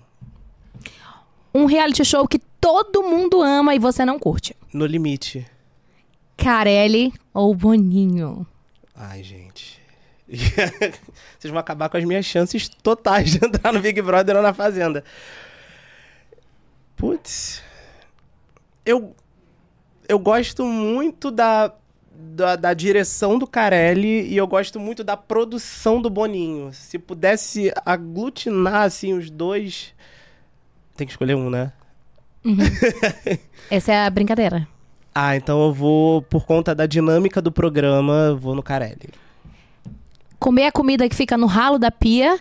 [1.53, 4.55] Um reality show que todo mundo ama e você não curte.
[4.71, 5.45] No limite.
[6.37, 8.47] Carelli ou Boninho?
[8.95, 9.81] Ai, gente.
[11.37, 14.53] Vocês vão acabar com as minhas chances totais de entrar no Big Brother ou na
[14.53, 15.03] Fazenda.
[16.95, 17.66] Putz.
[18.87, 19.13] Eu.
[20.07, 21.73] Eu gosto muito da,
[22.09, 26.71] da, da direção do Carelli e eu gosto muito da produção do Boninho.
[26.71, 29.93] Se pudesse aglutinar, assim, os dois.
[30.95, 31.73] Tem que escolher um, né?
[33.69, 34.65] Essa é a brincadeira.
[35.13, 39.09] Ah, então eu vou, por conta da dinâmica do programa, vou no Carelli.
[40.39, 42.39] Comer a comida que fica no ralo da pia.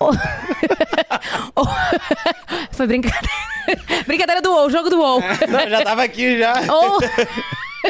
[2.72, 3.28] Foi brincadeira.
[4.06, 5.20] brincadeira do WoW, jogo do WoW.
[5.20, 6.54] Não, já tava aqui já.
[6.72, 6.98] Ou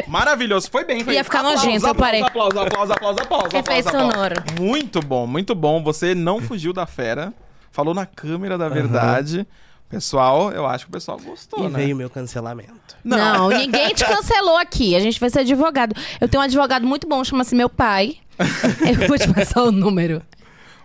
[0.07, 1.03] Maravilhoso, foi bem.
[1.03, 2.21] Foi Ia ficar Aplausos, nojento, eu aplausos, parei.
[2.21, 3.53] Aplausos, aplausos, aplausos, aplausos.
[3.53, 4.35] Efeito aplausos, sonoro.
[4.39, 4.61] aplausos.
[4.65, 5.83] Muito bom, muito bom.
[5.83, 7.33] Você não fugiu da fera.
[7.71, 9.45] Falou na câmera da verdade.
[9.89, 11.79] Pessoal, eu acho que o pessoal gostou, E né?
[11.79, 12.95] veio meu cancelamento.
[13.03, 13.49] Não.
[13.49, 14.95] ninguém te cancelou aqui.
[14.95, 15.93] A gente vai ser advogado.
[16.21, 18.17] Eu tenho um advogado muito bom, chama-se meu pai.
[18.39, 20.21] Eu vou te passar o número.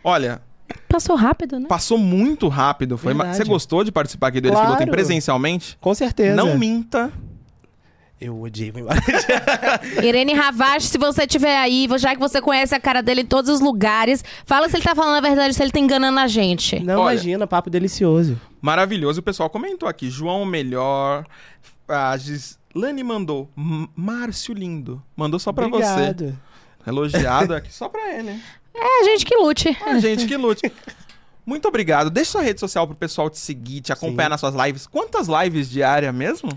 [0.03, 0.41] Olha,
[0.89, 1.67] Passou rápido, né?
[1.69, 2.97] passou muito rápido.
[2.97, 3.37] Foi Verdade.
[3.37, 4.91] Você gostou de participar aqui do Eles que Lutem Claro.
[4.93, 5.77] presencialmente?
[5.81, 6.35] Com certeza.
[6.37, 7.13] Não minta.
[8.19, 8.99] Eu odiei vou embora.
[10.03, 13.51] Irene Ravache, se você estiver aí, já que você conhece a cara dele em todos
[13.51, 16.81] os lugares, fala se ele tá falando a verdade, se ele tá enganando a gente.
[16.81, 17.13] Não, Olha.
[17.15, 18.41] imagina, papo delicioso.
[18.63, 19.21] Maravilhoso.
[19.21, 20.09] O pessoal comentou aqui.
[20.09, 21.27] João Melhor.
[21.87, 23.51] A Gislane mandou.
[23.55, 25.03] M- Márcio Lindo.
[25.15, 25.85] Mandou só pra você.
[25.85, 26.39] Obrigado.
[26.87, 28.41] Elogiado aqui só pra ele.
[28.79, 29.77] É a gente que lute.
[29.85, 30.71] A gente que lute.
[31.45, 32.11] Muito obrigado.
[32.11, 34.31] Deixa sua rede social pro pessoal te seguir, te acompanhar Sim.
[34.31, 34.87] nas suas lives.
[34.87, 36.51] Quantas lives diárias mesmo?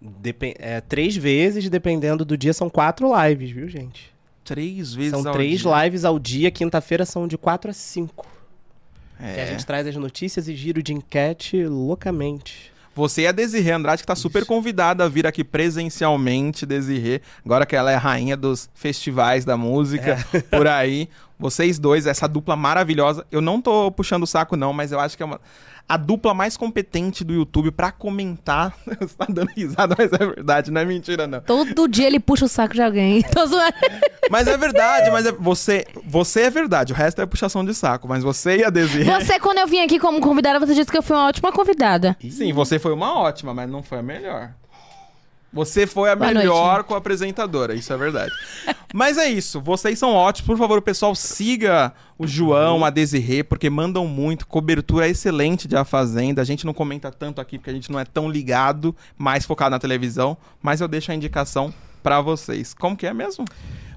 [0.00, 4.10] Depen- é, três vezes, dependendo do dia, são quatro lives, viu, gente?
[4.42, 5.84] Três vezes São ao três dia.
[5.84, 6.50] lives ao dia.
[6.50, 8.26] Quinta-feira são de quatro a cinco.
[9.18, 9.46] Que a É.
[9.46, 12.72] gente traz as notícias e giro de enquete loucamente.
[12.94, 17.20] Você e a Desirê Andrade, que tá super convidada a vir aqui presencialmente, Desirê.
[17.44, 20.40] Agora que ela é a rainha dos festivais da música É.
[20.40, 21.08] por aí.
[21.40, 23.26] Vocês dois, essa dupla maravilhosa.
[23.32, 25.40] Eu não tô puxando o saco, não, mas eu acho que é uma.
[25.88, 28.72] A dupla mais competente do YouTube pra comentar.
[29.00, 31.40] Você tá dando risada, mas é verdade, não é mentira, não.
[31.40, 33.22] Todo dia ele puxa o saco de alguém.
[33.34, 33.72] Tô zoando.
[34.30, 38.06] Mas é verdade, mas é- você, você é verdade, o resto é puxação de saco.
[38.06, 39.04] Mas você e a Desirê.
[39.18, 42.16] Você, quando eu vim aqui como convidada, você disse que eu fui uma ótima convidada.
[42.30, 44.52] Sim, você foi uma ótima, mas não foi a melhor.
[45.52, 46.86] Você foi a Boa melhor noite.
[46.86, 48.32] com a apresentadora, isso é verdade.
[48.94, 50.46] Mas é isso, vocês são ótimos.
[50.46, 54.46] Por favor, pessoal, siga o João, a Desirê, porque mandam muito.
[54.46, 56.40] Cobertura excelente de A Fazenda.
[56.40, 59.70] A gente não comenta tanto aqui porque a gente não é tão ligado, mais focado
[59.70, 60.36] na televisão.
[60.62, 61.72] Mas eu deixo a indicação
[62.02, 62.72] pra vocês.
[62.74, 63.44] Como que é mesmo?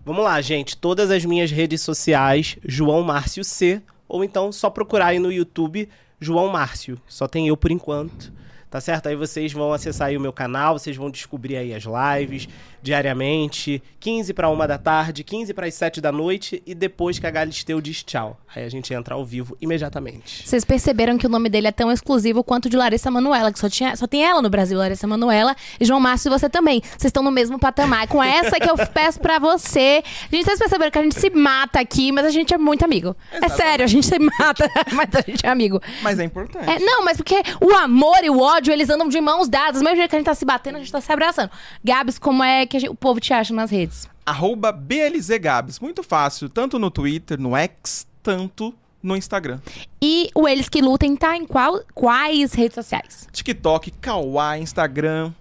[0.05, 0.75] Vamos lá, gente.
[0.75, 3.81] Todas as minhas redes sociais, João Márcio C.
[4.07, 5.87] Ou então só procurar aí no YouTube
[6.19, 6.99] João Márcio.
[7.07, 8.31] Só tem eu por enquanto.
[8.73, 9.07] Tá certo?
[9.07, 12.47] Aí vocês vão acessar aí o meu canal, vocês vão descobrir aí as lives
[12.83, 17.25] diariamente, 15 para uma da tarde, 15 para as 7 da noite e depois que
[17.25, 18.37] a Galisteu diz tchau.
[18.53, 20.47] Aí a gente entra ao vivo imediatamente.
[20.47, 23.57] Vocês perceberam que o nome dele é tão exclusivo quanto o de Larissa Manoela, que
[23.57, 26.81] só, tinha, só tem ela no Brasil, Larissa Manoela e João Márcio e você também.
[26.81, 28.05] Vocês estão no mesmo patamar.
[28.07, 30.03] Com essa que eu peço pra você.
[30.29, 33.15] Gente, vocês perceberam que a gente se mata aqui, mas a gente é muito amigo.
[33.31, 35.81] É sério, a gente se mata, mas a gente é amigo.
[36.01, 36.69] Mas é importante.
[36.69, 39.81] É, não, mas porque o amor e o ódio, eles andam de mãos dadas.
[39.81, 41.49] Mesmo jeito que a gente tá se batendo, a gente tá se abraçando.
[41.83, 44.07] Gabs, como é que gente- o povo te acha nas redes?
[44.25, 45.79] Arroba BLZGabs.
[45.79, 49.59] Muito fácil, tanto no Twitter, no X, tanto no Instagram.
[50.01, 53.27] E o Eles Que Lutem tá em qual, quais redes sociais?
[53.33, 55.33] TikTok, Kawaii, Instagram,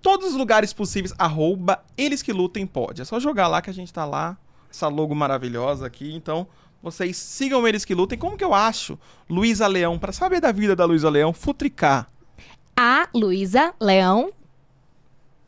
[0.00, 3.02] todos os lugares possíveis, arroba eles que lutem pode.
[3.02, 4.34] É só jogar lá que a gente tá lá,
[4.70, 6.46] essa logo maravilhosa aqui, então
[6.82, 8.18] vocês sigam eles que lutem.
[8.18, 12.08] Como que eu acho Luísa Leão, pra saber da vida da Luísa Leão, futricar.
[12.82, 14.30] A Luísa Leão,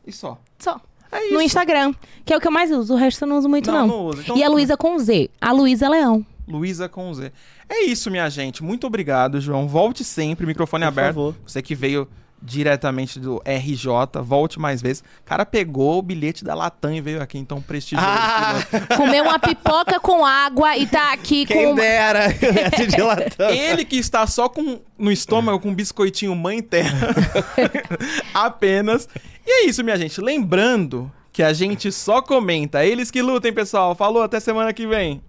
[0.05, 0.37] E só.
[0.59, 0.79] só.
[1.11, 1.33] É isso.
[1.33, 1.91] No Instagram,
[2.23, 2.93] que é o que eu mais uso.
[2.93, 3.87] O resto eu não uso muito, Não, não.
[3.87, 4.21] não uso.
[4.21, 4.47] Então e a.
[4.49, 5.31] Luísa com Z.
[5.41, 6.23] A Luísa Leão.
[6.47, 7.31] Luísa com Z.
[7.67, 8.63] É isso, minha gente.
[8.63, 9.67] Muito obrigado, João.
[9.67, 11.07] Volte sempre, microfone Por aberto.
[11.15, 11.35] favor.
[11.43, 12.07] Você que veio
[12.43, 15.01] diretamente do RJ, volte mais vezes.
[15.21, 18.05] O cara pegou o bilhete da Latam e veio aqui, então prestigiou.
[18.05, 18.55] Ah,
[18.97, 21.75] Comeu uma pipoca com água e tá aqui quem com.
[21.75, 23.53] dera esse dilatando.
[23.55, 27.15] Ele que está só com no estômago com um biscoitinho mãe terra.
[28.33, 29.07] Apenas.
[29.45, 30.19] E é isso, minha gente.
[30.19, 32.85] Lembrando que a gente só comenta.
[32.85, 33.95] Eles que lutem, pessoal.
[33.95, 35.21] Falou, até semana que vem.